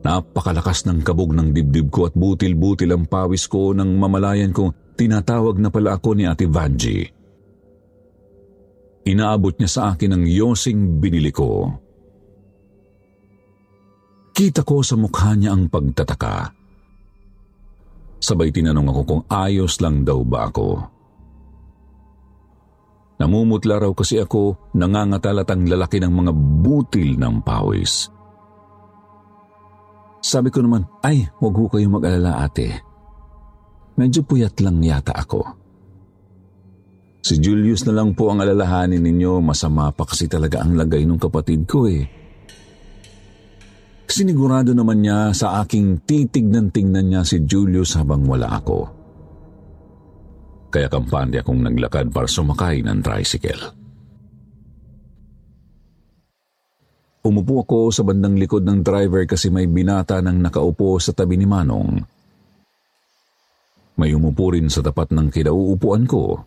Napakalakas 0.06 0.86
ng 0.86 1.02
kabog 1.02 1.34
ng 1.34 1.50
dibdib 1.50 1.90
ko 1.90 2.06
at 2.06 2.14
butil-butil 2.14 2.94
ang 2.94 3.04
pawis 3.10 3.50
ko 3.50 3.74
nang 3.74 3.98
mamalayan 3.98 4.54
kong 4.54 4.94
tinatawag 4.94 5.58
na 5.58 5.74
pala 5.74 5.98
ako 5.98 6.14
ni 6.14 6.24
Ate 6.28 6.46
Vanji. 6.46 7.02
Inaabot 9.04 9.58
niya 9.58 9.68
sa 9.68 9.82
akin 9.92 10.16
ang 10.16 10.24
yosing 10.24 11.02
binili 11.02 11.34
ko. 11.34 11.68
Kita 14.34 14.66
ko 14.66 14.82
sa 14.82 14.98
mukha 14.98 15.38
niya 15.38 15.54
ang 15.54 15.70
pagtataka. 15.70 16.50
Sabay 18.18 18.50
tinanong 18.50 18.90
ako 18.90 19.02
kung 19.06 19.22
ayos 19.30 19.78
lang 19.78 20.02
daw 20.02 20.18
ba 20.26 20.50
ako. 20.50 20.90
Namumutla 23.22 23.78
raw 23.78 23.92
kasi 23.94 24.18
ako, 24.18 24.74
nangangatalat 24.74 25.46
ang 25.46 25.70
lalaki 25.70 26.02
ng 26.02 26.10
mga 26.10 26.32
butil 26.34 27.14
ng 27.14 27.46
pawis. 27.46 28.10
Sabi 30.18 30.50
ko 30.50 30.66
naman, 30.66 30.82
ay, 31.06 31.30
huwag 31.38 31.54
ho 31.54 31.70
kayong 31.70 31.94
mag-alala 31.94 32.42
ate. 32.42 32.74
Medyo 33.94 34.26
puyat 34.26 34.58
lang 34.58 34.82
yata 34.82 35.14
ako. 35.14 35.46
Si 37.22 37.38
Julius 37.38 37.86
na 37.86 38.02
lang 38.02 38.18
po 38.18 38.34
ang 38.34 38.42
alalahanin 38.42 38.98
ninyo, 38.98 39.38
masama 39.38 39.94
pa 39.94 40.02
kasi 40.02 40.26
talaga 40.26 40.66
ang 40.66 40.74
lagay 40.74 41.06
ng 41.06 41.20
kapatid 41.22 41.70
ko 41.70 41.86
eh. 41.86 42.23
Sinigurado 44.06 44.76
naman 44.76 45.02
niya 45.02 45.34
sa 45.34 45.60
aking 45.64 46.06
titignan-tingnan 46.06 47.06
niya 47.10 47.22
si 47.26 47.42
Julius 47.42 47.98
habang 47.98 48.22
wala 48.28 48.46
ako 48.60 49.04
kaya 50.74 50.90
kampante 50.90 51.38
akong 51.38 51.62
naglakad 51.62 52.10
para 52.10 52.26
sumakay 52.26 52.82
ng 52.82 52.98
tricycle. 52.98 53.62
Umupo 57.22 57.62
ako 57.62 57.94
sa 57.94 58.02
bandang 58.02 58.34
likod 58.34 58.66
ng 58.66 58.82
driver 58.82 59.22
kasi 59.22 59.54
may 59.54 59.70
binata 59.70 60.18
nang 60.18 60.42
nakaupo 60.42 60.98
sa 60.98 61.14
tabi 61.14 61.38
ni 61.38 61.46
Manong. 61.46 62.02
May 63.94 64.10
umupo 64.18 64.50
rin 64.50 64.66
sa 64.66 64.82
tapat 64.82 65.14
ng 65.14 65.30
kinauupuan 65.30 66.10
ko. 66.10 66.42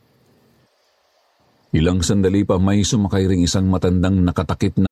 Ilang 1.71 2.03
sandali 2.03 2.43
pa 2.43 2.59
may 2.59 2.83
sumakay 2.83 3.31
ring 3.31 3.47
isang 3.47 3.71
matandang 3.71 4.19
nakatakip 4.27 4.75
na 4.75 4.91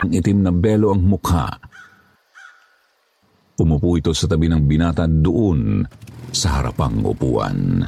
Ang 0.00 0.10
itim 0.16 0.38
na 0.40 0.52
belo 0.52 0.96
ang 0.96 1.04
mukha. 1.04 1.48
Umupo 3.60 4.00
ito 4.00 4.16
sa 4.16 4.24
tabi 4.24 4.48
ng 4.48 4.64
binata 4.64 5.04
doon 5.04 5.84
sa 6.32 6.60
harapang 6.60 7.04
upuan. 7.04 7.84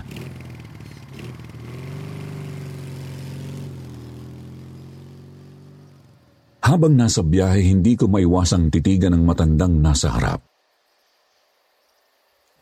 Habang 6.62 6.94
nasa 6.94 7.24
biyahe, 7.24 7.64
hindi 7.68 7.96
ko 7.96 8.08
maiwasang 8.08 8.68
titigan 8.68 9.16
ng 9.16 9.24
matandang 9.24 9.80
nasa 9.80 10.12
harap. 10.12 10.40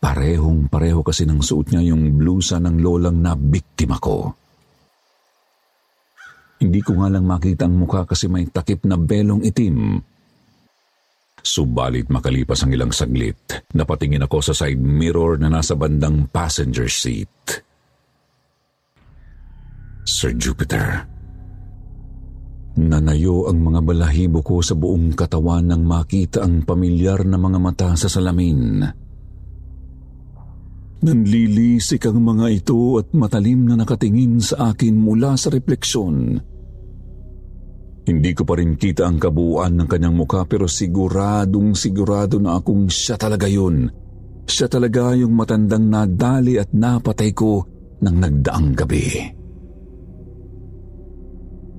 Parehong 0.00 0.72
pareho 0.72 1.04
kasi 1.04 1.28
ng 1.28 1.44
suot 1.44 1.70
niya 1.70 1.92
yung 1.92 2.16
blusa 2.16 2.56
ng 2.58 2.80
lolang 2.80 3.20
na 3.20 3.36
biktima 3.36 4.00
ko. 4.00 4.39
Hindi 6.60 6.80
ko 6.84 7.00
nga 7.00 7.08
lang 7.08 7.24
makita 7.24 7.64
ang 7.64 7.80
mukha 7.80 8.04
kasi 8.04 8.28
may 8.28 8.44
takip 8.44 8.84
na 8.84 9.00
belong 9.00 9.40
itim. 9.40 9.96
Subalit 11.40 12.12
makalipas 12.12 12.60
ang 12.60 12.76
ilang 12.76 12.92
saglit, 12.92 13.64
napatingin 13.72 14.28
ako 14.28 14.44
sa 14.44 14.52
side 14.52 14.76
mirror 14.76 15.40
na 15.40 15.48
nasa 15.48 15.72
bandang 15.72 16.28
passenger 16.28 16.84
seat. 16.84 17.64
Sir 20.04 20.36
Jupiter. 20.36 21.08
Nanayo 22.76 23.48
ang 23.48 23.64
mga 23.64 23.80
balahibo 23.80 24.44
ko 24.44 24.60
sa 24.60 24.76
buong 24.76 25.16
katawan 25.16 25.72
nang 25.72 25.84
makita 25.84 26.44
ang 26.44 26.62
pamilyar 26.68 27.24
na 27.24 27.40
mga 27.40 27.58
mata 27.58 27.90
sa 27.96 28.06
salamin. 28.06 28.84
Nanlilisik 31.00 32.04
ang 32.04 32.20
mga 32.20 32.46
ito 32.52 33.00
at 33.00 33.16
matalim 33.16 33.64
na 33.64 33.80
nakatingin 33.80 34.44
sa 34.44 34.76
akin 34.76 34.92
mula 34.92 35.40
sa 35.40 35.48
refleksyon. 35.48 36.49
Hindi 38.10 38.34
ko 38.34 38.42
pa 38.42 38.58
rin 38.58 38.74
kita 38.74 39.06
ang 39.06 39.22
kabuuan 39.22 39.78
ng 39.78 39.86
kanyang 39.86 40.18
mukha 40.18 40.42
pero 40.42 40.66
siguradong 40.66 41.78
sigurado 41.78 42.42
na 42.42 42.58
akong 42.58 42.90
siya 42.90 43.14
talaga 43.14 43.46
yun. 43.46 43.86
Siya 44.50 44.66
talaga 44.66 45.14
yung 45.14 45.30
matandang 45.38 45.86
nadali 45.86 46.58
at 46.58 46.74
napatay 46.74 47.30
ko 47.30 47.62
ng 48.02 48.16
nagdaang 48.18 48.74
gabi. 48.74 49.30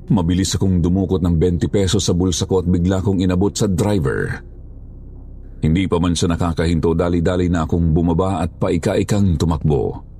Mabilis 0.08 0.56
akong 0.56 0.80
dumukot 0.80 1.20
ng 1.20 1.36
20 1.36 1.68
pesos 1.68 2.08
sa 2.08 2.16
bulsa 2.16 2.48
ko 2.48 2.64
at 2.64 2.68
bigla 2.68 3.04
kong 3.04 3.20
inabot 3.20 3.52
sa 3.52 3.68
driver. 3.68 4.32
Hindi 5.60 5.84
pa 5.84 6.00
man 6.00 6.16
siya 6.16 6.32
nakakahinto, 6.32 6.96
dali-dali 6.96 7.52
na 7.52 7.68
akong 7.68 7.92
bumaba 7.92 8.40
at 8.40 8.56
paika-ikang 8.56 9.36
tumakbo. 9.36 10.11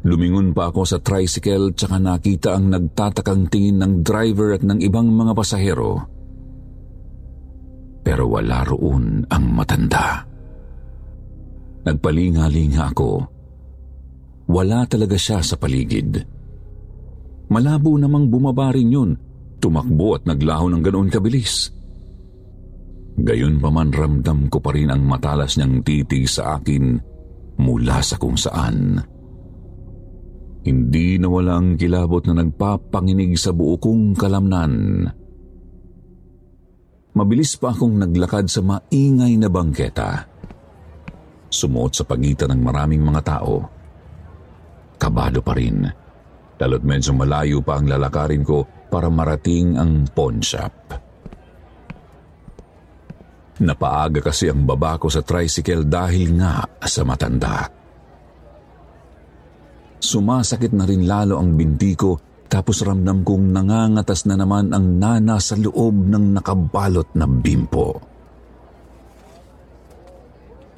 Lumingon 0.00 0.56
pa 0.56 0.72
ako 0.72 0.88
sa 0.88 0.98
tricycle 1.00 1.76
tsaka 1.76 2.00
nakita 2.00 2.56
ang 2.56 2.72
nagtatakang 2.72 3.52
tingin 3.52 3.84
ng 3.84 3.92
driver 4.00 4.56
at 4.56 4.64
ng 4.64 4.80
ibang 4.80 5.12
mga 5.12 5.32
pasahero. 5.36 6.00
Pero 8.00 8.24
wala 8.32 8.64
roon 8.64 9.28
ang 9.28 9.44
matanda. 9.52 10.24
Nagpalinga-linga 11.84 12.96
ako. 12.96 13.10
Wala 14.48 14.88
talaga 14.88 15.20
siya 15.20 15.44
sa 15.44 15.60
paligid. 15.60 16.16
Malabo 17.52 17.92
namang 18.00 18.32
bumaba 18.32 18.72
rin 18.72 18.88
yun. 18.88 19.10
Tumakbo 19.60 20.16
at 20.16 20.24
naglaho 20.24 20.72
ng 20.72 20.80
ganoon 20.80 21.12
kabilis. 21.12 21.68
Gayon 23.20 23.60
pa 23.60 23.68
man 23.68 23.92
ramdam 23.92 24.48
ko 24.48 24.64
pa 24.64 24.72
rin 24.72 24.88
ang 24.88 25.04
matalas 25.04 25.60
niyang 25.60 25.84
titig 25.84 26.24
sa 26.24 26.56
akin 26.56 26.96
mula 27.60 28.00
sa 28.00 28.16
kung 28.16 28.40
saan. 28.40 28.96
Hindi 30.60 31.16
nawala 31.16 31.56
ang 31.56 31.80
kilabot 31.80 32.20
na 32.28 32.44
nagpapanginig 32.44 33.32
sa 33.40 33.56
buo 33.56 33.80
kong 33.80 34.12
kalamnan. 34.12 35.08
Mabilis 37.16 37.56
pa 37.56 37.72
akong 37.72 37.96
naglakad 37.96 38.46
sa 38.46 38.60
maingay 38.60 39.40
na 39.40 39.48
bangketa. 39.48 40.28
Sumuot 41.50 41.96
sa 41.96 42.04
pagitan 42.04 42.52
ng 42.54 42.60
maraming 42.62 43.02
mga 43.02 43.22
tao. 43.24 43.66
Kabado 45.00 45.40
pa 45.40 45.56
rin, 45.56 45.88
lalo't 46.60 46.84
medyo 46.84 47.16
malayo 47.16 47.64
pa 47.64 47.80
ang 47.80 47.88
lalakarin 47.88 48.44
ko 48.44 48.62
para 48.92 49.08
marating 49.08 49.80
ang 49.80 50.06
pawn 50.12 50.44
shop. 50.44 50.92
Napaaga 53.60 54.20
kasi 54.20 54.52
ang 54.52 54.68
baba 54.68 55.00
ko 55.00 55.08
sa 55.08 55.24
tricycle 55.24 55.88
dahil 55.88 56.36
nga 56.36 56.64
sa 56.84 57.02
matanda. 57.04 57.79
Sumasakit 60.00 60.72
na 60.72 60.88
rin 60.88 61.04
lalo 61.04 61.36
ang 61.36 61.52
binti 61.54 61.92
ko 61.92 62.16
tapos 62.50 62.82
ramdam 62.82 63.22
kong 63.22 63.54
nangangatas 63.54 64.26
na 64.26 64.34
naman 64.34 64.74
ang 64.74 64.98
nana 64.98 65.38
sa 65.38 65.54
loob 65.54 65.94
ng 66.10 66.34
nakabalot 66.34 67.14
na 67.14 67.28
bimpo. 67.28 67.94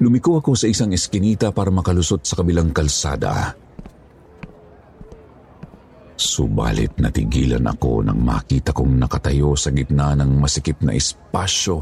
Lumiko 0.03 0.37
ako 0.37 0.53
sa 0.53 0.67
isang 0.69 0.91
eskinita 0.91 1.49
para 1.55 1.71
makalusot 1.71 2.27
sa 2.27 2.37
kabilang 2.37 2.75
kalsada. 2.75 3.55
Subalit 6.13 6.99
natigilan 7.01 7.65
ako 7.65 8.05
nang 8.05 8.21
makita 8.21 8.69
kong 8.69 8.99
nakatayo 8.99 9.57
sa 9.57 9.73
gitna 9.73 10.13
ng 10.13 10.37
masikip 10.37 10.77
na 10.85 10.93
espasyo 10.93 11.81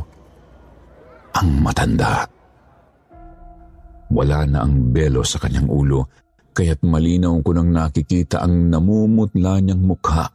ang 1.35 1.49
matanda. 1.59 2.23
Wala 4.11 4.43
na 4.47 4.63
ang 4.63 4.91
belo 4.93 5.23
sa 5.23 5.39
kanyang 5.39 5.67
ulo, 5.67 6.07
kaya't 6.51 6.83
malinaw 6.83 7.39
ko 7.43 7.51
nang 7.55 7.71
nakikita 7.71 8.43
ang 8.43 8.69
namumutla 8.71 9.59
niyang 9.63 9.83
mukha. 9.83 10.27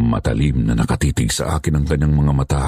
Matalim 0.00 0.64
na 0.64 0.72
nakatitig 0.72 1.28
sa 1.28 1.58
akin 1.58 1.80
ang 1.80 1.84
kanyang 1.84 2.14
mga 2.14 2.32
mata. 2.32 2.64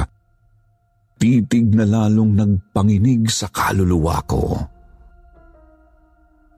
Titig 1.17 1.71
na 1.73 1.87
lalong 1.87 2.35
nagpanginig 2.35 3.31
sa 3.31 3.47
kaluluwa 3.49 4.19
ko. 4.27 4.43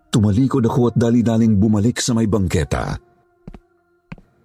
Tumalikod 0.09 0.65
ako 0.65 0.95
at 0.95 0.97
dali-daling 0.97 1.59
bumalik 1.59 2.01
sa 2.01 2.15
may 2.17 2.31
bangketa. 2.31 2.97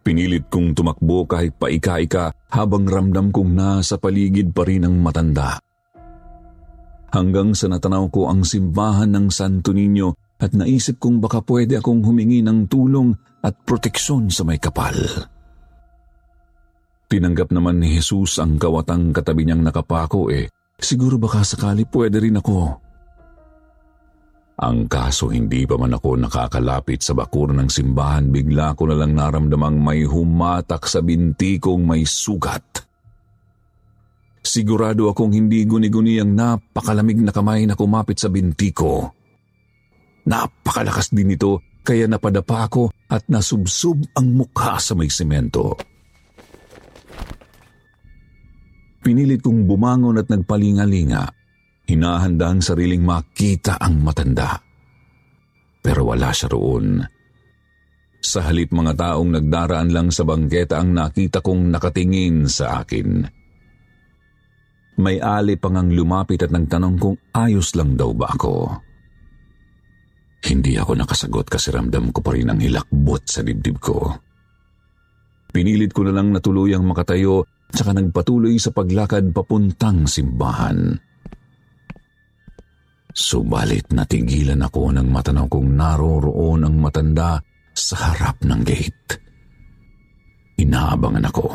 Pinilit 0.01 0.49
kong 0.49 0.73
tumakbo 0.73 1.29
kahit 1.29 1.53
paika-ika 1.55 2.33
habang 2.49 2.89
ramdam 2.89 3.29
kong 3.29 3.53
nasa 3.53 4.01
paligid 4.01 4.49
pa 4.49 4.65
rin 4.65 4.89
ang 4.89 4.97
matanda. 4.97 5.61
Hanggang 7.09 7.53
sa 7.53 7.69
natanaw 7.69 8.09
ko 8.09 8.29
ang 8.29 8.45
simbahan 8.45 9.13
ng 9.13 9.29
Santo 9.29 9.73
Niño 9.73 10.28
at 10.39 10.55
naisip 10.55 10.97
kong 11.03 11.19
baka 11.19 11.43
pwede 11.43 11.83
akong 11.83 11.99
humingi 11.99 12.39
ng 12.39 12.71
tulong 12.71 13.11
at 13.43 13.59
proteksyon 13.67 14.31
sa 14.31 14.47
may 14.47 14.55
kapal. 14.55 14.95
Tinanggap 17.09 17.51
naman 17.51 17.83
ni 17.83 17.99
Jesus 17.99 18.39
ang 18.39 18.55
kawatang 18.55 19.11
katabi 19.11 19.43
niyang 19.43 19.65
nakapako 19.65 20.31
eh. 20.31 20.47
Siguro 20.79 21.19
baka 21.19 21.43
sakali 21.43 21.83
pwede 21.89 22.23
rin 22.23 22.39
ako. 22.39 22.87
Ang 24.59 24.91
kaso 24.91 25.31
hindi 25.31 25.63
pa 25.63 25.79
man 25.79 25.95
ako 25.95 26.19
nakakalapit 26.19 26.99
sa 26.99 27.15
bakuran 27.15 27.63
ng 27.63 27.71
simbahan, 27.71 28.27
bigla 28.27 28.75
ko 28.75 28.91
na 28.91 28.95
lang 28.99 29.15
naramdamang 29.15 29.79
may 29.79 30.03
humatak 30.03 30.83
sa 30.83 30.99
binti 30.99 31.59
kong 31.59 31.87
may 31.87 32.03
sugat. 32.03 32.83
Sigurado 34.39 35.11
akong 35.11 35.35
hindi 35.35 35.63
guni-guni 35.63 36.19
ang 36.19 36.35
napakalamig 36.35 37.23
na 37.23 37.31
kamay 37.31 37.67
na 37.67 37.75
kumapit 37.75 38.19
sa 38.19 38.27
binti 38.31 38.71
ko. 38.71 39.18
Napakalakas 40.29 41.09
din 41.09 41.33
ito 41.33 41.65
kaya 41.81 42.05
napadapa 42.05 42.69
ako 42.69 42.93
at 43.09 43.25
nasubsob 43.25 44.05
ang 44.13 44.37
mukha 44.37 44.77
sa 44.77 44.93
may 44.93 45.09
semento. 45.09 45.73
Pinilit 49.01 49.41
kong 49.41 49.65
bumangon 49.65 50.21
at 50.21 50.29
nagpalingalinga 50.29 51.39
Hinahanda 51.89 52.53
ang 52.53 52.61
sariling 52.61 53.01
makita 53.01 53.81
ang 53.81 54.05
matanda. 54.05 54.61
Pero 55.81 56.13
wala 56.13 56.29
siya 56.29 56.53
roon. 56.53 57.01
Sa 58.21 58.45
halip 58.45 58.69
mga 58.69 58.93
taong 58.93 59.33
nagdaraan 59.33 59.89
lang 59.89 60.13
sa 60.13 60.21
bangketa 60.21 60.77
ang 60.77 60.93
nakita 60.93 61.41
kong 61.41 61.73
nakatingin 61.73 62.45
sa 62.45 62.85
akin. 62.85 63.25
May 65.01 65.17
ali 65.17 65.57
pang 65.57 65.81
ang 65.81 65.89
lumapit 65.89 66.45
at 66.45 66.53
nagtanong 66.53 66.95
kung 67.01 67.17
ayos 67.33 67.73
lang 67.73 67.97
daw 67.97 68.13
ba 68.13 68.37
ako. 68.37 68.85
Hindi 70.39 70.79
ako 70.79 70.95
nakasagot 70.95 71.51
kasi 71.51 71.69
ramdam 71.75 72.15
ko 72.15 72.23
pa 72.23 72.31
rin 72.31 72.47
ang 72.47 72.59
hilakbot 72.63 73.27
sa 73.27 73.43
dibdib 73.43 73.77
ko. 73.83 74.07
Pinilit 75.49 75.91
ko 75.91 76.05
na 76.05 76.13
lang 76.15 76.31
natuluyang 76.31 76.85
makatayo 76.85 77.43
tsaka 77.69 77.91
nagpatuloy 77.97 78.55
sa 78.61 78.71
paglakad 78.71 79.33
papuntang 79.35 80.05
simbahan. 80.05 80.95
Subalit 83.09 83.91
natigilan 83.91 84.61
ako 84.63 84.95
nang 84.95 85.09
matanaw 85.09 85.49
kong 85.49 85.69
naroroon 85.75 86.63
ang 86.63 86.75
matanda 86.79 87.41
sa 87.73 88.13
harap 88.13 88.39
ng 88.45 88.61
gate. 88.63 89.09
Inaabangan 90.61 91.25
ako. 91.27 91.47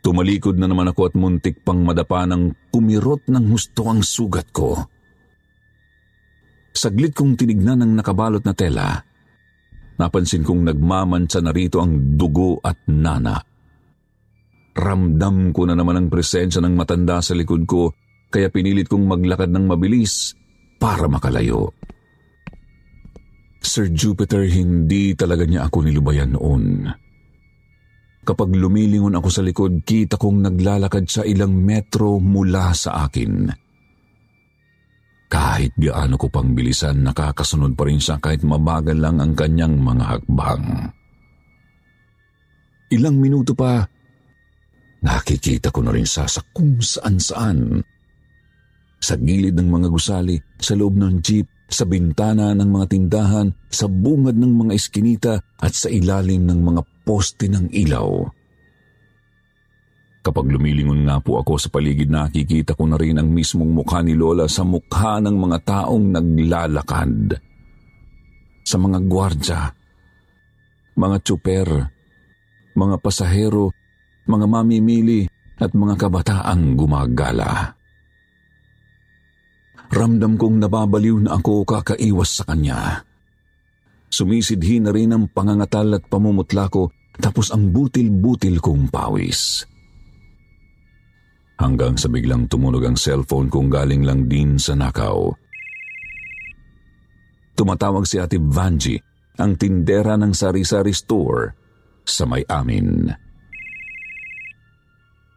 Tumalikod 0.00 0.56
na 0.56 0.70
naman 0.70 0.88
ako 0.88 1.00
at 1.10 1.14
muntik 1.18 1.60
pang 1.66 1.82
madapa 1.82 2.24
ng 2.24 2.72
kumirot 2.72 3.28
ng 3.28 3.44
husto 3.52 3.84
ang 3.90 4.00
sugat 4.00 4.48
ko. 4.54 4.78
Saglit 6.72 7.12
kong 7.14 7.34
tinignan 7.34 7.82
ang 7.82 7.92
nakabalot 7.98 8.44
na 8.44 8.54
tela. 8.54 8.98
Napansin 9.98 10.46
kong 10.46 10.62
nagmamansa 10.62 11.42
na 11.42 11.50
rito 11.50 11.82
ang 11.82 12.14
dugo 12.14 12.62
at 12.62 12.86
nana. 12.86 13.36
Ramdam 14.78 15.50
ko 15.50 15.66
na 15.66 15.74
naman 15.74 15.98
ang 15.98 16.06
presensya 16.06 16.62
ng 16.62 16.78
matanda 16.78 17.18
sa 17.18 17.34
likod 17.34 17.66
ko 17.66 17.90
kaya 18.30 18.46
pinilit 18.46 18.86
kong 18.86 19.10
maglakad 19.10 19.50
ng 19.50 19.64
mabilis 19.66 20.38
para 20.78 21.10
makalayo. 21.10 21.74
Sir 23.58 23.90
Jupiter, 23.90 24.46
hindi 24.46 25.18
talaga 25.18 25.42
niya 25.42 25.66
ako 25.66 25.82
nilubayan 25.82 26.38
noon. 26.38 26.86
Kapag 28.22 28.54
lumilingon 28.54 29.18
ako 29.18 29.28
sa 29.32 29.42
likod, 29.42 29.82
kita 29.82 30.14
kong 30.14 30.46
naglalakad 30.46 31.10
sa 31.10 31.26
ilang 31.26 31.58
metro 31.58 32.22
mula 32.22 32.70
sa 32.76 33.08
akin. 33.08 33.50
Kahit 35.28 35.76
gaano 35.76 36.16
ko 36.16 36.32
pang 36.32 36.56
bilisan, 36.56 37.04
nakakasunod 37.04 37.76
pa 37.76 37.84
rin 37.84 38.00
siya 38.00 38.16
kahit 38.16 38.40
mabagal 38.40 38.96
lang 38.96 39.20
ang 39.20 39.36
kanyang 39.36 39.76
mga 39.76 40.04
hakbang. 40.16 40.64
Ilang 42.88 43.16
minuto 43.20 43.52
pa, 43.52 43.84
nakikita 45.04 45.68
ko 45.68 45.84
na 45.84 45.92
rin 45.92 46.08
siya 46.08 46.24
sa 46.24 46.40
kung 46.56 46.80
saan-saan 46.80 47.84
sa 48.98 49.14
gilid 49.20 49.54
ng 49.54 49.68
mga 49.68 49.88
gusali, 49.92 50.40
sa 50.58 50.74
loob 50.74 50.96
ng 50.96 51.20
jeep, 51.20 51.46
sa 51.68 51.84
bintana 51.84 52.56
ng 52.56 52.64
mga 52.64 52.86
tindahan, 52.88 53.52
sa 53.68 53.86
bungad 53.86 54.34
ng 54.34 54.52
mga 54.64 54.72
eskinita 54.72 55.34
at 55.60 55.76
sa 55.76 55.92
ilalim 55.92 56.48
ng 56.48 56.60
mga 56.64 56.82
poste 57.04 57.46
ng 57.52 57.68
ilaw. 57.68 58.24
Kapag 60.18 60.50
lumilingon 60.50 61.06
nga 61.06 61.22
po 61.22 61.38
ako 61.38 61.56
sa 61.56 61.68
paligid 61.70 62.10
nakikita 62.10 62.74
ko 62.74 62.84
na 62.90 62.98
rin 62.98 63.16
ang 63.16 63.30
mismong 63.30 63.70
mukha 63.70 64.02
ni 64.02 64.18
Lola 64.18 64.50
sa 64.50 64.66
mukha 64.66 65.22
ng 65.22 65.36
mga 65.38 65.58
taong 65.62 66.04
naglalakad. 66.12 67.38
Sa 68.66 68.76
mga 68.76 68.98
gwardya, 69.08 69.60
mga 70.98 71.16
tsuper, 71.22 71.68
mga 72.76 72.96
pasahero, 73.00 73.72
mga 74.28 74.46
mamimili 74.50 75.24
at 75.58 75.72
mga 75.72 75.94
kabataang 75.96 76.76
gumagala. 76.76 77.74
Ramdam 79.88 80.36
kong 80.36 80.60
nababaliw 80.60 81.16
na 81.24 81.40
ako 81.40 81.64
kakaiwas 81.64 82.42
sa 82.42 82.44
kanya. 82.44 83.00
Sumisidhi 84.12 84.84
na 84.84 84.92
rin 84.92 85.16
ang 85.16 85.32
pangangatal 85.32 85.96
at 85.96 86.04
pamumutla 86.04 86.68
ko 86.68 86.92
tapos 87.16 87.48
ang 87.50 87.72
butil-butil 87.72 88.60
kong 88.60 88.92
pawis. 88.92 89.64
Hanggang 91.58 91.98
sa 91.98 92.06
biglang 92.06 92.46
tumunog 92.46 92.86
ang 92.86 92.94
cellphone 92.94 93.50
kong 93.50 93.66
galing 93.66 94.06
lang 94.06 94.30
din 94.30 94.54
sa 94.56 94.78
nakaw. 94.78 95.34
Tumatawag 97.58 98.06
si 98.06 98.22
Ate 98.22 98.38
Vanji, 98.38 98.94
ang 99.42 99.58
tindera 99.58 100.14
ng 100.14 100.30
sari-sari 100.30 100.94
store 100.94 101.50
sa 102.06 102.22
may 102.30 102.46
amin. 102.46 103.10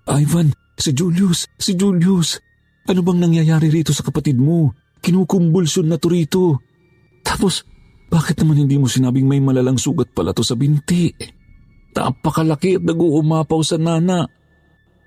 Ivan, 0.05 0.53
si 0.77 0.93
Julius, 0.93 1.49
si 1.57 1.73
Julius. 1.73 2.37
Ano 2.85 3.01
bang 3.01 3.21
nangyayari 3.21 3.73
rito 3.73 3.89
sa 3.89 4.05
kapatid 4.05 4.37
mo? 4.37 4.73
Kinukumbulsyon 5.01 5.89
na 5.89 5.97
to 5.97 6.09
rito. 6.13 6.61
Tapos, 7.25 7.65
bakit 8.09 8.37
naman 8.41 8.65
hindi 8.65 8.77
mo 8.77 8.85
sinabing 8.85 9.25
may 9.25 9.41
malalang 9.41 9.77
sugat 9.77 10.13
pala 10.13 10.33
to 10.33 10.45
sa 10.45 10.53
binti? 10.53 11.09
Napakalaki 11.97 12.77
at 12.77 12.83
nag-uumapaw 12.85 13.61
sa 13.65 13.81
nana. 13.81 14.25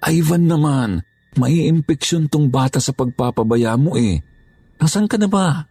Ivan 0.05 0.45
naman, 0.45 1.01
may 1.41 1.65
impeksyon 1.65 2.29
tong 2.29 2.53
bata 2.53 2.77
sa 2.77 2.93
pagpapabaya 2.93 3.73
mo 3.81 3.97
eh. 3.97 4.21
Nasaan 4.77 5.09
ka 5.09 5.17
na 5.17 5.29
ba? 5.31 5.65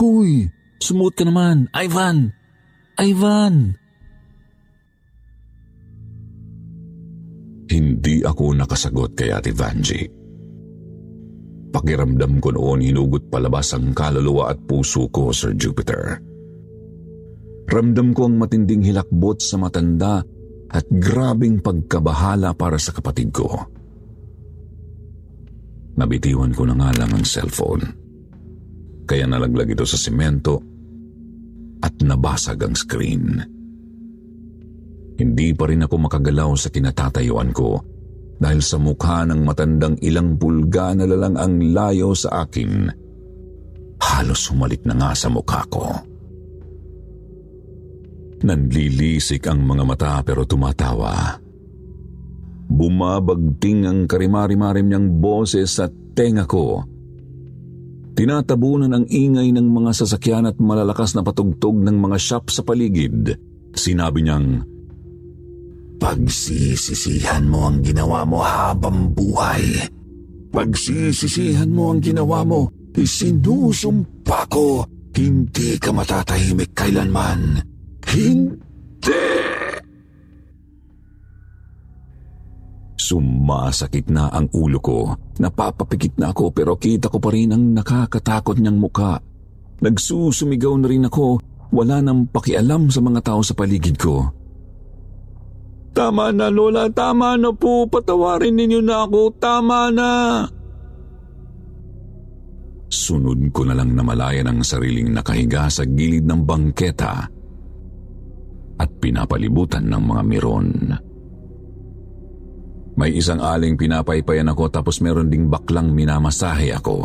Huy, 0.00 0.48
sumuot 0.80 1.12
ka 1.12 1.28
naman. 1.28 1.68
Ivan! 1.76 2.32
Ivan! 2.96 3.76
Hindi 7.70 8.24
ako 8.24 8.56
nakasagot 8.56 9.14
kay 9.14 9.30
Ate 9.30 9.52
Vanjie. 9.52 10.08
Pakiramdam 11.70 12.42
ko 12.42 12.50
noon 12.50 12.82
hinugot 12.82 13.30
palabas 13.30 13.76
ang 13.78 13.94
kaluluwa 13.94 14.50
at 14.50 14.58
puso 14.66 15.06
ko, 15.12 15.30
Sir 15.30 15.54
Jupiter. 15.54 16.18
Ramdam 17.70 18.10
ko 18.10 18.26
ang 18.26 18.42
matinding 18.42 18.82
hilakbot 18.82 19.38
sa 19.38 19.54
matanda 19.54 20.26
at 20.70 20.86
grabing 20.86 21.58
pagkabahala 21.58 22.54
para 22.54 22.78
sa 22.78 22.94
kapatid 22.94 23.34
ko. 23.34 23.50
Nabitiwan 25.98 26.54
ko 26.54 26.62
na 26.64 26.74
nga 26.78 26.90
lang 26.94 27.10
ang 27.12 27.26
cellphone. 27.26 27.84
Kaya 29.04 29.26
nalaglag 29.26 29.74
ito 29.74 29.82
sa 29.82 29.98
simento 29.98 30.62
at 31.82 31.98
nabasag 32.00 32.62
ang 32.62 32.74
screen. 32.78 33.42
Hindi 35.20 35.52
pa 35.52 35.68
rin 35.68 35.84
ako 35.84 36.08
makagalaw 36.08 36.56
sa 36.56 36.72
kinatatayuan 36.72 37.50
ko 37.52 37.76
dahil 38.40 38.64
sa 38.64 38.80
mukha 38.80 39.28
ng 39.28 39.44
matandang 39.44 40.00
ilang 40.00 40.40
pulga 40.40 40.96
na 40.96 41.04
lang 41.04 41.36
ang 41.36 41.60
layo 41.60 42.16
sa 42.16 42.48
akin. 42.48 42.88
Halos 44.00 44.48
humalik 44.48 44.80
na 44.88 44.96
nga 44.96 45.12
sa 45.12 45.28
mukha 45.28 45.60
ko. 45.68 46.09
Nanlilisik 48.40 49.44
ang 49.48 49.64
mga 49.64 49.84
mata 49.84 50.12
pero 50.24 50.48
tumatawa. 50.48 51.36
Bumabagting 52.70 53.84
ang 53.84 53.98
karimari-marim 54.06 54.86
niyang 54.88 55.08
boses 55.20 55.76
sa 55.76 55.90
tenga 55.90 56.46
ko 56.46 56.86
Tinatabunan 58.20 58.92
ang 58.92 59.08
ingay 59.08 59.48
ng 59.48 59.64
mga 59.64 59.96
sasakyan 59.96 60.44
at 60.44 60.60
malalakas 60.60 61.16
na 61.16 61.24
patugtog 61.24 61.80
ng 61.80 61.96
mga 61.96 62.20
shop 62.20 62.52
sa 62.52 62.60
paligid. 62.60 63.32
Sinabi 63.72 64.20
niyang, 64.20 64.60
Pagsisisihan 65.96 67.48
mo 67.48 67.72
ang 67.72 67.80
ginawa 67.80 68.28
mo 68.28 68.44
habang 68.44 69.16
buhay. 69.16 69.88
Pagsisisihan 70.52 71.72
mo 71.72 71.96
ang 71.96 72.04
ginawa 72.04 72.44
mo, 72.44 72.68
isinusumpa 72.92 74.52
ko, 74.52 74.84
hindi 75.16 75.80
ka 75.80 75.88
matatahimik 75.88 76.76
kailanman. 76.76 77.69
Hindi! 78.10 79.22
Sumasakit 82.98 84.06
na 84.10 84.30
ang 84.30 84.50
ulo 84.54 84.78
ko. 84.82 85.14
Napapapikit 85.38 86.18
na 86.18 86.30
ako 86.34 86.54
pero 86.54 86.78
kita 86.78 87.10
ko 87.10 87.18
pa 87.22 87.30
rin 87.34 87.54
ang 87.54 87.74
nakakatakot 87.74 88.58
niyang 88.58 88.78
muka. 88.78 89.18
Nagsusumigaw 89.82 90.74
na 90.78 90.86
rin 90.90 91.06
ako. 91.06 91.40
Wala 91.70 92.02
nang 92.02 92.26
pakialam 92.30 92.90
sa 92.90 92.98
mga 93.02 93.20
tao 93.22 93.40
sa 93.46 93.54
paligid 93.54 93.94
ko. 93.98 94.26
Tama 95.90 96.30
na, 96.30 96.50
Lola. 96.50 96.86
Tama 96.90 97.34
na 97.34 97.50
po. 97.50 97.86
Patawarin 97.90 98.54
ninyo 98.54 98.78
na 98.82 99.06
ako. 99.06 99.20
Tama 99.38 99.90
na. 99.90 100.10
Sunod 102.90 103.50
ko 103.54 103.66
na 103.66 103.74
lang 103.74 103.94
namalayan 103.94 104.50
ang 104.50 104.60
sariling 104.62 105.14
nakahiga 105.14 105.70
sa 105.70 105.86
gilid 105.86 106.26
ng 106.26 106.42
bangketa 106.42 107.39
at 108.80 108.88
pinapalibutan 108.96 109.84
ng 109.84 110.00
mga 110.00 110.22
miron. 110.24 110.70
May 112.96 113.16
isang 113.16 113.44
aling 113.44 113.76
pinapaypayan 113.76 114.48
ako 114.48 114.72
tapos 114.72 115.04
meron 115.04 115.28
ding 115.28 115.52
baklang 115.52 115.92
minamasahe 115.92 116.72
ako. 116.72 117.04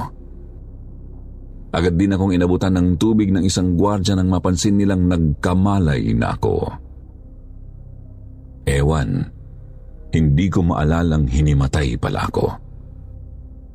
Agad 1.76 2.00
din 2.00 2.16
akong 2.16 2.32
inabutan 2.32 2.72
ng 2.80 2.96
tubig 2.96 3.36
ng 3.36 3.44
isang 3.44 3.76
gwardya 3.76 4.16
nang 4.16 4.32
mapansin 4.32 4.80
nilang 4.80 5.12
nagkamalay 5.12 6.16
na 6.16 6.32
ako. 6.32 6.72
Ewan, 8.64 9.28
hindi 10.16 10.48
ko 10.48 10.64
maalalang 10.64 11.28
hinimatay 11.28 12.00
pala 12.00 12.32
ako. 12.32 12.48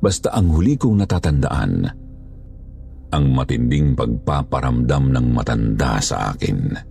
Basta 0.01 0.33
ang 0.33 0.49
huli 0.49 0.73
kong 0.73 0.97
natatandaan, 0.97 1.73
ang 3.13 3.25
matinding 3.37 3.93
pagpaparamdam 3.93 5.13
ng 5.13 5.27
matanda 5.29 6.01
sa 6.01 6.33
akin. 6.33 6.90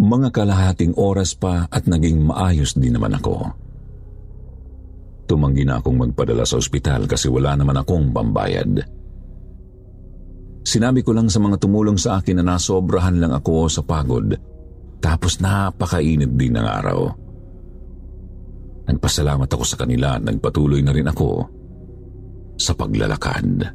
Mga 0.00 0.28
kalahating 0.32 0.96
oras 0.96 1.36
pa 1.36 1.68
at 1.68 1.84
naging 1.84 2.24
maayos 2.24 2.72
din 2.72 2.96
naman 2.96 3.12
ako. 3.12 3.52
Tumanggi 5.28 5.68
na 5.68 5.80
akong 5.80 6.00
magpadala 6.00 6.48
sa 6.48 6.56
ospital 6.56 7.04
kasi 7.04 7.28
wala 7.28 7.52
naman 7.56 7.76
akong 7.76 8.08
pambayad. 8.12 8.80
Sinabi 10.62 11.04
ko 11.04 11.12
lang 11.12 11.28
sa 11.28 11.42
mga 11.42 11.60
tumulong 11.60 12.00
sa 12.00 12.22
akin 12.22 12.40
na 12.40 12.56
nasobrahan 12.56 13.20
lang 13.20 13.32
ako 13.36 13.68
sa 13.68 13.82
pagod 13.84 14.32
tapos 15.02 15.42
napakainit 15.42 16.30
din 16.38 16.54
ng 16.54 16.66
araw. 16.66 17.00
Nagpasalamat 18.86 19.48
ako 19.50 19.64
sa 19.66 19.76
kanila 19.76 20.16
at 20.18 20.22
nagpatuloy 20.24 20.80
na 20.80 20.94
rin 20.94 21.06
ako 21.06 21.46
sa 22.56 22.72
paglalakad. 22.72 23.66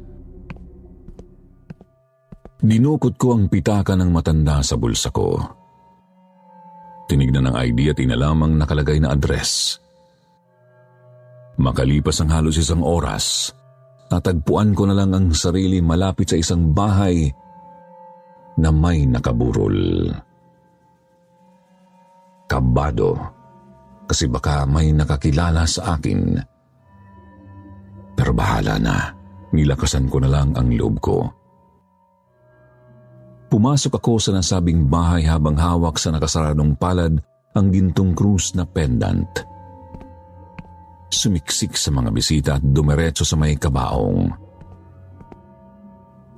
Dinukot 2.58 3.14
ko 3.14 3.38
ang 3.38 3.46
pitaka 3.46 3.94
ng 3.94 4.10
matanda 4.10 4.58
sa 4.66 4.74
bulsa 4.74 5.14
ko. 5.14 5.57
Tinignan 7.08 7.48
ang 7.48 7.56
ID 7.56 7.96
at 7.96 7.98
inalamang 7.98 8.60
nakalagay 8.60 9.00
na 9.00 9.16
address. 9.16 9.80
Makalipas 11.58 12.20
ang 12.22 12.30
halos 12.30 12.60
isang 12.60 12.84
oras, 12.84 13.50
natagpuan 14.12 14.76
ko 14.76 14.86
na 14.86 14.94
lang 14.94 15.10
ang 15.16 15.32
sarili 15.34 15.82
malapit 15.82 16.30
sa 16.30 16.36
isang 16.38 16.70
bahay 16.70 17.26
na 18.60 18.70
may 18.70 19.08
nakaburol 19.08 20.12
kabado 22.48 23.18
kasi 24.08 24.24
baka 24.24 24.64
may 24.64 24.90
nakakilala 24.90 25.68
sa 25.68 26.00
akin. 26.00 26.40
Pero 28.16 28.32
bahala 28.32 28.80
na, 28.80 29.12
nilakasan 29.52 30.08
ko 30.08 30.18
na 30.18 30.32
lang 30.32 30.56
ang 30.56 30.72
loob 30.72 30.96
ko. 30.98 31.28
Pumasok 33.48 33.96
ako 33.96 34.20
sa 34.20 34.30
nasabing 34.36 34.92
bahay 34.92 35.24
habang 35.24 35.56
hawak 35.56 35.96
sa 35.96 36.12
nakasaradong 36.12 36.76
palad 36.76 37.16
ang 37.56 37.66
gintong 37.72 38.12
krus 38.12 38.52
na 38.52 38.68
pendant. 38.68 39.28
Sumiksik 41.08 41.72
sa 41.72 41.88
mga 41.88 42.10
bisita 42.12 42.50
at 42.60 42.64
dumiretso 42.64 43.24
sa 43.24 43.40
may 43.40 43.56
kabaong. 43.56 44.28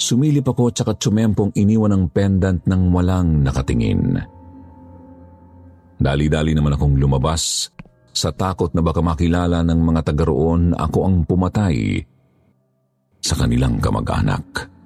Sumilip 0.00 0.46
ako 0.46 0.70
at 0.70 0.78
saka 0.80 0.94
tsumempong 0.96 1.52
iniwan 1.58 1.92
ang 1.92 2.04
pendant 2.08 2.62
ng 2.62 2.82
walang 2.94 3.42
nakatingin. 3.42 4.16
Dali-dali 6.00 6.56
naman 6.56 6.78
akong 6.78 6.96
lumabas 6.96 7.68
sa 8.14 8.32
takot 8.32 8.72
na 8.72 8.80
baka 8.80 9.04
makilala 9.04 9.60
ng 9.66 9.80
mga 9.82 10.00
taga 10.14 10.24
roon 10.24 10.72
ako 10.72 10.98
ang 11.04 11.16
pumatay 11.26 12.00
sa 13.20 13.34
kanilang 13.36 13.76
kamag-anak. 13.82 14.79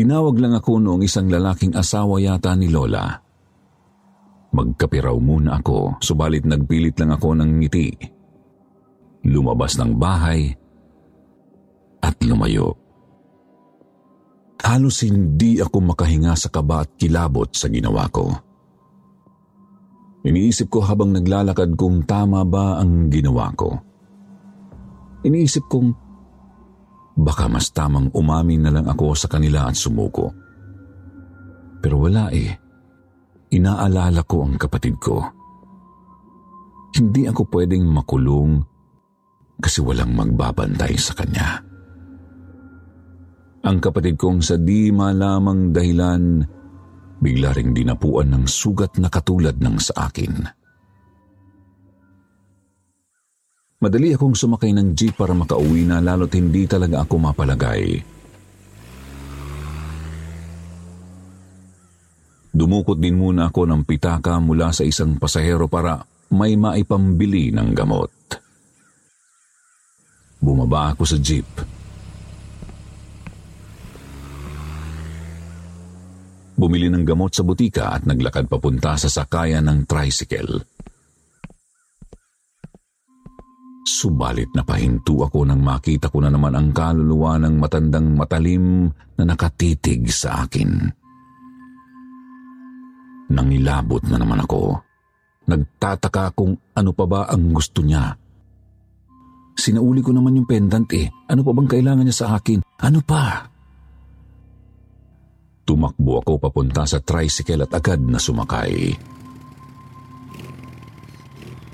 Tinawag 0.00 0.40
lang 0.40 0.56
ako 0.56 0.80
noong 0.80 1.04
isang 1.04 1.28
lalaking 1.28 1.76
asawa 1.76 2.16
yata 2.16 2.56
ni 2.56 2.72
Lola. 2.72 3.20
Magkapiraw 4.48 5.12
muna 5.20 5.60
ako, 5.60 6.00
subalit 6.00 6.48
nagpilit 6.48 6.96
lang 6.96 7.12
ako 7.12 7.36
ng 7.36 7.60
ngiti. 7.60 7.92
Lumabas 9.28 9.76
ng 9.76 9.92
bahay 10.00 10.56
at 12.00 12.16
lumayo. 12.24 12.72
Halos 14.64 15.04
hindi 15.04 15.60
ako 15.60 15.92
makahinga 15.92 16.32
sa 16.32 16.48
kaba 16.48 16.88
at 16.88 16.96
kilabot 16.96 17.52
sa 17.52 17.68
ginawa 17.68 18.08
ko. 18.08 18.32
Iniisip 20.24 20.72
ko 20.72 20.80
habang 20.80 21.12
naglalakad 21.12 21.76
kung 21.76 22.08
tama 22.08 22.40
ba 22.48 22.80
ang 22.80 23.12
ginawa 23.12 23.52
ko. 23.52 23.76
Iniisip 25.28 25.68
kong 25.68 25.92
baka 27.20 27.46
mas 27.46 27.68
tamang 27.70 28.08
umamin 28.16 28.64
na 28.64 28.72
lang 28.72 28.86
ako 28.88 29.12
sa 29.12 29.28
kanila 29.28 29.68
at 29.68 29.76
sumuko. 29.76 30.32
Pero 31.80 32.00
wala 32.00 32.32
eh. 32.32 32.52
Inaalala 33.50 34.24
ko 34.24 34.46
ang 34.46 34.56
kapatid 34.56 34.96
ko. 34.96 35.20
Hindi 36.96 37.26
ako 37.28 37.42
pwedeng 37.52 37.84
makulong 37.86 38.52
kasi 39.60 39.84
walang 39.84 40.16
magbabantay 40.16 40.96
sa 40.96 41.12
kanya. 41.12 41.60
Ang 43.60 43.76
kapatid 43.76 44.16
kong 44.16 44.40
sa 44.40 44.56
di 44.56 44.88
malamang 44.88 45.68
dahilan 45.68 46.40
bigla 47.20 47.52
ring 47.52 47.76
dinapuan 47.76 48.32
ng 48.32 48.44
sugat 48.48 48.96
na 48.96 49.12
katulad 49.12 49.60
ng 49.60 49.76
sa 49.76 50.08
akin. 50.08 50.59
Madali 53.80 54.12
akong 54.12 54.36
sumakay 54.36 54.76
ng 54.76 54.92
jeep 54.92 55.16
para 55.16 55.32
makauwi 55.32 55.88
na 55.88 56.04
lalo't 56.04 56.36
hindi 56.36 56.68
talaga 56.68 57.00
ako 57.00 57.14
mapalagay. 57.16 57.96
Dumukot 62.52 63.00
din 63.00 63.16
muna 63.16 63.48
ako 63.48 63.64
ng 63.64 63.82
pitaka 63.88 64.36
mula 64.36 64.68
sa 64.76 64.84
isang 64.84 65.16
pasahero 65.16 65.64
para 65.64 66.04
may 66.36 66.60
maipambili 66.60 67.48
ng 67.56 67.72
gamot. 67.72 68.12
Bumaba 70.44 70.92
ako 70.92 71.04
sa 71.08 71.16
jeep 71.16 71.48
bumili 76.60 76.92
ng 76.92 77.08
gamot 77.08 77.32
sa 77.32 77.40
butika 77.40 77.96
at 77.96 78.04
naglakad 78.04 78.44
papunta 78.44 78.92
sa 79.00 79.08
sakayan 79.08 79.64
ng 79.64 79.88
tricycle. 79.88 80.60
Subalit 83.80 84.52
napahinto 84.52 85.24
ako 85.24 85.48
nang 85.48 85.64
makita 85.64 86.12
ko 86.12 86.20
na 86.20 86.28
naman 86.28 86.52
ang 86.52 86.68
kaluluwa 86.70 87.40
ng 87.40 87.54
matandang 87.56 88.12
matalim 88.12 88.92
na 89.16 89.24
nakatitig 89.24 90.04
sa 90.12 90.44
akin. 90.44 90.92
Nangilabot 93.30 94.02
na 94.10 94.20
naman 94.20 94.42
ako. 94.44 94.76
Nagtataka 95.48 96.36
kung 96.36 96.58
ano 96.76 96.90
pa 96.92 97.04
ba 97.08 97.20
ang 97.30 97.56
gusto 97.56 97.80
niya. 97.80 98.12
Sinauli 99.56 100.00
ko 100.04 100.12
naman 100.12 100.36
yung 100.36 100.48
pendant 100.48 100.88
eh. 100.92 101.08
Ano 101.30 101.40
pa 101.40 101.52
bang 101.52 101.68
kailangan 101.68 102.04
niya 102.04 102.16
sa 102.16 102.28
akin? 102.36 102.64
Ano 102.84 103.00
pa? 103.00 103.48
Tumakbo 105.64 106.20
ako 106.20 106.32
papunta 106.42 106.82
sa 106.88 106.98
tricycle 106.98 107.64
at 107.64 107.72
agad 107.72 108.02
na 108.02 108.18
sumakay. 108.18 108.92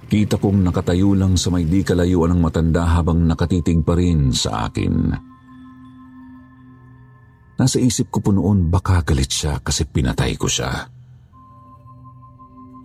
Kita 0.07 0.38
kong 0.38 0.62
nakatayo 0.62 1.19
lang 1.19 1.35
sa 1.35 1.51
may 1.51 1.66
di 1.66 1.83
kalayuan 1.83 2.31
ng 2.31 2.40
matanda 2.40 2.87
habang 2.87 3.27
nakatitig 3.27 3.83
pa 3.83 3.99
rin 3.99 4.31
sa 4.31 4.71
akin. 4.71 4.95
Nasa 7.57 7.83
isip 7.83 8.14
ko 8.14 8.23
po 8.23 8.31
noon 8.31 8.71
baka 8.71 9.03
galit 9.03 9.33
siya 9.33 9.59
kasi 9.59 9.83
pinatay 9.88 10.38
ko 10.38 10.47
siya. 10.47 10.87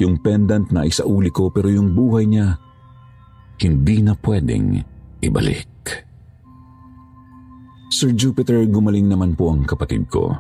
Yung 0.02 0.18
pendant 0.26 0.66
na 0.74 0.82
isauli 0.88 1.30
ko 1.30 1.54
pero 1.54 1.70
yung 1.70 1.94
buhay 1.94 2.26
niya 2.26 2.58
hindi 3.62 4.02
na 4.02 4.18
pwedeng 4.18 4.82
ibalik. 5.22 5.70
Sir 7.94 8.18
Jupiter, 8.18 8.66
gumaling 8.66 9.06
naman 9.06 9.38
po 9.38 9.54
ang 9.54 9.62
kapatid 9.68 10.10
ko. 10.10 10.34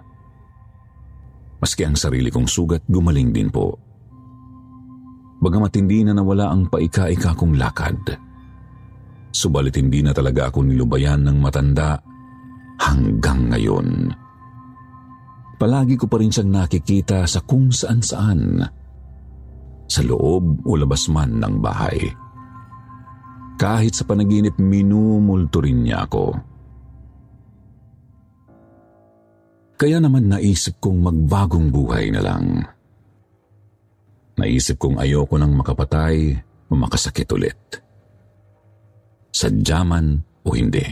Maski 1.62 1.86
ang 1.86 1.94
sarili 1.94 2.34
kong 2.34 2.50
sugat, 2.50 2.82
gumaling 2.89 3.30
din 3.30 3.54
po. 3.54 3.90
Bagamat 5.41 5.73
hindi 5.73 6.06
na 6.06 6.13
nawala 6.13 6.54
ang 6.54 6.69
paika-ika 6.69 7.34
kong 7.34 7.58
lakad. 7.58 7.97
Subalit 9.34 9.73
hindi 9.73 10.06
na 10.06 10.13
talaga 10.13 10.54
ako 10.54 10.62
nilubayan 10.62 11.25
ng 11.25 11.38
matanda 11.41 11.97
hanggang 12.77 13.49
ngayon. 13.49 14.13
Palagi 15.58 15.97
ko 15.97 16.06
pa 16.06 16.21
rin 16.21 16.30
siyang 16.30 16.54
nakikita 16.62 17.25
sa 17.25 17.41
kung 17.41 17.73
saan-saan. 17.73 18.62
Sa 19.89 20.01
loob 20.06 20.62
o 20.65 20.77
labas 20.77 21.10
man 21.10 21.41
ng 21.41 21.56
bahay. 21.58 21.99
Kahit 23.62 23.93
sa 23.93 24.06
panaginip, 24.10 24.58
minumulto 24.58 25.62
rin 25.62 25.86
niya 25.86 26.10
ako. 26.10 26.34
Kaya 29.77 29.97
naman 29.97 30.30
naisip 30.30 30.77
kong 30.82 31.01
magbagong 31.01 31.69
buhay 31.69 32.10
na 32.13 32.21
lang. 32.25 32.65
Naisip 34.39 34.80
kong 34.80 35.02
ayoko 35.02 35.36
nang 35.36 35.52
makapatay 35.58 36.38
o 36.72 36.74
makasakit 36.78 37.28
ulit. 37.36 37.60
Sadyaman 39.32 40.22
o 40.48 40.50
hindi. 40.56 40.86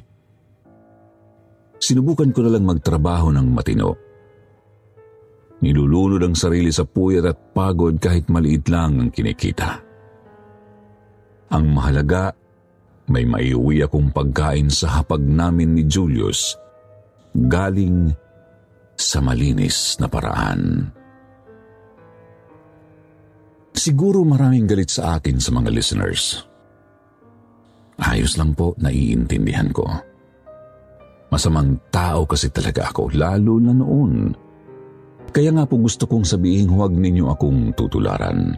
Sinubukan 1.80 2.36
ko 2.36 2.44
na 2.44 2.52
lang 2.52 2.68
magtrabaho 2.68 3.32
ng 3.32 3.48
matino. 3.56 3.90
Nilulunod 5.60 6.24
ang 6.24 6.36
sarili 6.36 6.72
sa 6.72 6.84
puyat 6.84 7.26
at 7.28 7.38
pagod 7.56 7.96
kahit 8.00 8.28
maliit 8.28 8.68
lang 8.68 9.00
ang 9.00 9.10
kinikita. 9.12 9.80
Ang 11.52 11.66
mahalaga, 11.72 12.32
may 13.10 13.26
maiuwi 13.26 13.84
akong 13.84 14.14
pagkain 14.14 14.70
sa 14.70 15.02
hapag 15.02 15.24
namin 15.24 15.74
ni 15.74 15.84
Julius 15.90 16.54
galing 17.34 18.14
sa 18.94 19.24
malinis 19.24 19.98
na 19.98 20.06
paraan. 20.12 20.92
Siguro 23.74 24.26
maraming 24.28 24.68
galit 24.68 24.92
sa 24.92 25.18
akin 25.18 25.40
sa 25.40 25.56
mga 25.56 25.70
listeners. 25.72 26.44
Ayos 28.00 28.40
lang 28.40 28.56
po, 28.56 28.76
naiintindihan 28.80 29.72
ko. 29.76 29.84
Masamang 31.30 31.78
tao 31.94 32.26
kasi 32.26 32.50
talaga 32.50 32.90
ako, 32.90 33.14
lalo 33.14 33.62
na 33.62 33.74
noon. 33.76 34.34
Kaya 35.30 35.54
nga 35.54 35.70
po 35.70 35.78
gusto 35.78 36.10
kong 36.10 36.26
sabihin 36.26 36.74
huwag 36.74 36.90
ninyo 36.90 37.30
akong 37.30 37.78
tutularan. 37.78 38.58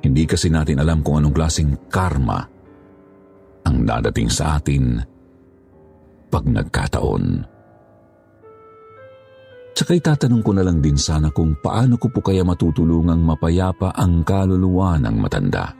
Hindi 0.00 0.24
kasi 0.26 0.50
natin 0.50 0.80
alam 0.80 1.04
kung 1.04 1.22
anong 1.22 1.36
klaseng 1.36 1.72
karma 1.86 2.40
ang 3.68 3.76
dadating 3.84 4.32
sa 4.32 4.58
atin 4.58 4.98
pag 6.32 6.44
nagkataon. 6.48 7.46
Tsaka 9.80 9.96
itatanong 9.96 10.44
ko 10.44 10.52
na 10.52 10.60
lang 10.60 10.84
din 10.84 11.00
sana 11.00 11.32
kung 11.32 11.56
paano 11.56 11.96
ko 11.96 12.12
po 12.12 12.20
kaya 12.20 12.44
matutulungang 12.44 13.24
mapayapa 13.24 13.96
ang 13.96 14.20
kaluluwa 14.28 15.00
ng 15.00 15.16
matanda. 15.16 15.72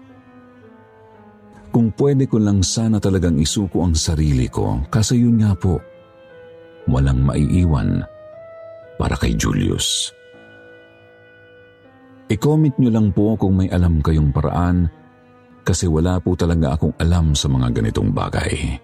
Kung 1.69 1.93
pwede 1.93 2.25
ko 2.25 2.41
lang 2.41 2.65
sana 2.65 2.97
talagang 2.97 3.37
isuko 3.37 3.85
ang 3.85 3.93
sarili 3.93 4.49
ko, 4.49 4.81
kasi 4.89 5.21
yun 5.21 5.45
nga 5.45 5.53
po, 5.53 5.77
walang 6.89 7.21
maiiwan 7.29 8.01
para 8.97 9.21
kay 9.21 9.37
Julius. 9.37 10.09
I-comment 12.33 12.81
nyo 12.81 12.89
lang 12.89 13.13
po 13.13 13.37
kung 13.37 13.61
may 13.61 13.69
alam 13.69 14.01
kayong 14.01 14.33
paraan 14.33 14.89
kasi 15.61 15.85
wala 15.85 16.17
po 16.25 16.33
talaga 16.41 16.73
akong 16.73 16.97
alam 16.97 17.37
sa 17.37 17.53
mga 17.53 17.69
ganitong 17.69 18.17
bagay. 18.17 18.81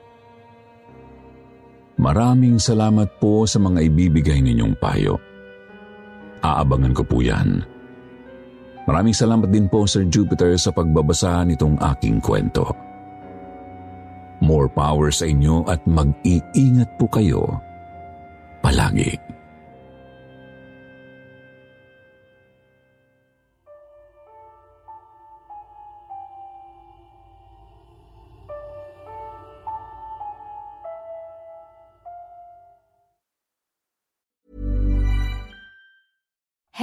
Maraming 1.96 2.60
salamat 2.60 3.16
po 3.16 3.48
sa 3.48 3.56
mga 3.56 3.88
ibibigay 3.88 4.44
ninyong 4.44 4.76
payo. 4.76 5.16
Aabangan 6.44 6.92
ko 6.92 7.02
po 7.02 7.24
yan. 7.24 7.64
Maraming 8.86 9.16
salamat 9.16 9.50
din 9.50 9.66
po 9.66 9.88
Sir 9.88 10.06
Jupiter 10.06 10.54
sa 10.60 10.70
pagbabasa 10.70 11.42
nitong 11.42 11.80
aking 11.80 12.22
kwento. 12.22 12.70
More 14.44 14.68
power 14.68 15.08
sa 15.10 15.26
inyo 15.26 15.64
at 15.66 15.82
mag-iingat 15.88 16.94
po 17.00 17.08
kayo 17.08 17.58
palagi. 18.60 19.25